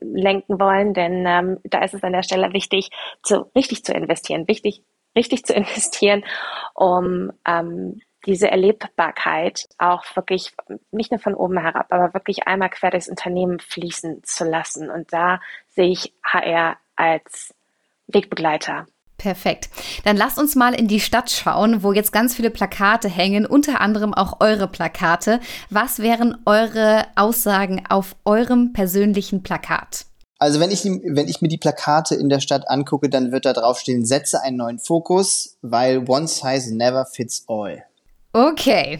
lenken 0.00 0.60
wollen, 0.60 0.94
denn 0.94 1.24
ähm, 1.26 1.58
da 1.64 1.82
ist 1.82 1.94
es 1.94 2.02
an 2.02 2.12
der 2.12 2.22
Stelle 2.22 2.52
wichtig, 2.52 2.90
zu, 3.22 3.50
richtig 3.54 3.84
zu 3.84 3.92
investieren, 3.92 4.48
wichtig, 4.48 4.84
richtig 5.16 5.44
zu 5.44 5.52
investieren, 5.54 6.24
um 6.74 7.32
ähm, 7.46 8.00
diese 8.26 8.50
Erlebbarkeit 8.50 9.68
auch 9.78 10.04
wirklich 10.14 10.52
nicht 10.90 11.10
nur 11.10 11.20
von 11.20 11.34
oben 11.34 11.58
herab, 11.58 11.86
aber 11.90 12.14
wirklich 12.14 12.46
einmal 12.46 12.70
quer 12.70 12.90
durchs 12.90 13.08
Unternehmen 13.08 13.58
fließen 13.60 14.22
zu 14.24 14.44
lassen. 14.44 14.90
Und 14.90 15.12
da 15.12 15.40
sehe 15.70 15.90
ich 15.90 16.12
HR 16.22 16.76
als 16.96 17.54
Wegbegleiter. 18.06 18.86
Perfekt. 19.18 19.70
Dann 20.04 20.16
lasst 20.16 20.38
uns 20.38 20.56
mal 20.56 20.74
in 20.74 20.88
die 20.88 20.98
Stadt 20.98 21.30
schauen, 21.30 21.84
wo 21.84 21.92
jetzt 21.92 22.12
ganz 22.12 22.34
viele 22.34 22.50
Plakate 22.50 23.08
hängen, 23.08 23.46
unter 23.46 23.80
anderem 23.80 24.14
auch 24.14 24.40
eure 24.40 24.66
Plakate. 24.66 25.38
Was 25.70 26.00
wären 26.00 26.38
eure 26.44 27.06
Aussagen 27.14 27.84
auf 27.88 28.16
eurem 28.24 28.72
persönlichen 28.72 29.44
Plakat? 29.44 30.06
Also 30.40 30.58
wenn 30.58 30.72
ich, 30.72 30.84
wenn 30.84 31.28
ich 31.28 31.40
mir 31.40 31.46
die 31.46 31.56
Plakate 31.56 32.16
in 32.16 32.28
der 32.28 32.40
Stadt 32.40 32.68
angucke, 32.68 33.08
dann 33.08 33.30
wird 33.30 33.44
da 33.44 33.52
draufstehen, 33.52 34.04
setze 34.04 34.42
einen 34.42 34.56
neuen 34.56 34.80
Fokus, 34.80 35.56
weil 35.62 35.98
one 36.08 36.26
size 36.26 36.74
never 36.74 37.06
fits 37.06 37.44
all. 37.46 37.84
Okay. 38.32 38.98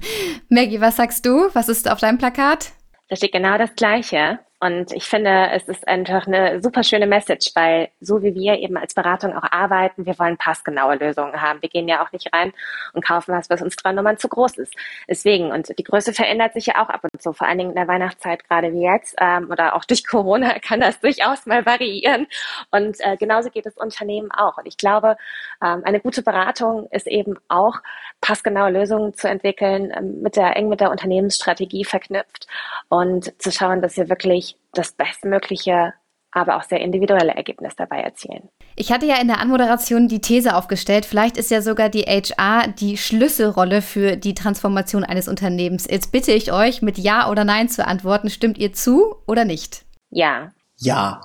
Maggie, 0.50 0.80
was 0.80 0.96
sagst 0.96 1.24
du? 1.24 1.48
Was 1.54 1.68
ist 1.68 1.90
auf 1.90 2.00
deinem 2.00 2.18
Plakat? 2.18 2.72
Da 3.08 3.16
steht 3.16 3.32
genau 3.32 3.56
das 3.56 3.74
Gleiche. 3.76 4.40
Und 4.64 4.92
ich 4.92 5.04
finde, 5.04 5.50
es 5.52 5.68
ist 5.68 5.86
einfach 5.86 6.26
eine 6.26 6.62
super 6.62 6.82
schöne 6.82 7.06
Message, 7.06 7.50
weil 7.54 7.90
so 8.00 8.22
wie 8.22 8.34
wir 8.34 8.54
eben 8.54 8.78
als 8.78 8.94
Beratung 8.94 9.36
auch 9.36 9.52
arbeiten, 9.52 10.06
wir 10.06 10.18
wollen 10.18 10.38
passgenaue 10.38 10.94
Lösungen 10.94 11.42
haben. 11.42 11.60
Wir 11.60 11.68
gehen 11.68 11.86
ja 11.86 12.02
auch 12.02 12.10
nicht 12.12 12.32
rein 12.32 12.54
und 12.94 13.04
kaufen 13.04 13.34
was, 13.34 13.50
was 13.50 13.60
uns 13.60 13.76
drei 13.76 13.92
Nummern 13.92 14.16
zu 14.16 14.26
groß 14.26 14.56
ist. 14.56 14.72
Deswegen, 15.06 15.52
und 15.52 15.78
die 15.78 15.84
Größe 15.84 16.14
verändert 16.14 16.54
sich 16.54 16.64
ja 16.64 16.82
auch 16.82 16.88
ab 16.88 17.02
und 17.02 17.20
zu, 17.20 17.34
vor 17.34 17.46
allen 17.46 17.58
Dingen 17.58 17.70
in 17.72 17.76
der 17.76 17.88
Weihnachtszeit, 17.88 18.48
gerade 18.48 18.72
wie 18.72 18.84
jetzt, 18.84 19.14
ähm, 19.20 19.50
oder 19.50 19.76
auch 19.76 19.84
durch 19.84 20.06
Corona 20.06 20.58
kann 20.66 20.80
das 20.80 20.98
durchaus 20.98 21.44
mal 21.44 21.66
variieren. 21.66 22.26
Und 22.70 22.96
äh, 23.00 23.18
genauso 23.18 23.50
geht 23.50 23.66
es 23.66 23.76
Unternehmen 23.76 24.32
auch. 24.32 24.56
Und 24.56 24.64
ich 24.66 24.78
glaube, 24.78 25.18
ähm, 25.62 25.82
eine 25.84 26.00
gute 26.00 26.22
Beratung 26.22 26.88
ist 26.90 27.06
eben 27.06 27.34
auch 27.48 27.82
passgenaue 28.22 28.70
Lösungen 28.70 29.12
zu 29.12 29.28
entwickeln, 29.28 29.92
ähm, 29.94 30.22
mit 30.22 30.36
der 30.36 30.56
eng 30.56 30.70
mit 30.70 30.80
der 30.80 30.90
Unternehmensstrategie 30.90 31.84
verknüpft 31.84 32.46
und 32.88 33.30
zu 33.42 33.52
schauen, 33.52 33.82
dass 33.82 33.98
wir 33.98 34.08
wirklich 34.08 34.53
das 34.72 34.92
bestmögliche, 34.92 35.94
aber 36.30 36.56
auch 36.56 36.64
sehr 36.64 36.80
individuelle 36.80 37.34
Ergebnis 37.34 37.76
dabei 37.76 38.00
erzielen. 38.00 38.48
Ich 38.76 38.90
hatte 38.90 39.06
ja 39.06 39.20
in 39.20 39.28
der 39.28 39.40
Anmoderation 39.40 40.08
die 40.08 40.20
These 40.20 40.56
aufgestellt, 40.56 41.06
vielleicht 41.06 41.36
ist 41.36 41.50
ja 41.50 41.62
sogar 41.62 41.88
die 41.88 42.02
HR 42.02 42.68
die 42.68 42.96
Schlüsselrolle 42.96 43.82
für 43.82 44.16
die 44.16 44.34
Transformation 44.34 45.04
eines 45.04 45.28
Unternehmens. 45.28 45.86
Jetzt 45.88 46.10
bitte 46.10 46.32
ich 46.32 46.52
euch, 46.52 46.82
mit 46.82 46.98
Ja 46.98 47.30
oder 47.30 47.44
Nein 47.44 47.68
zu 47.68 47.86
antworten. 47.86 48.30
Stimmt 48.30 48.58
ihr 48.58 48.72
zu 48.72 49.14
oder 49.26 49.44
nicht? 49.44 49.84
Ja. 50.10 50.52
Ja. 50.76 51.20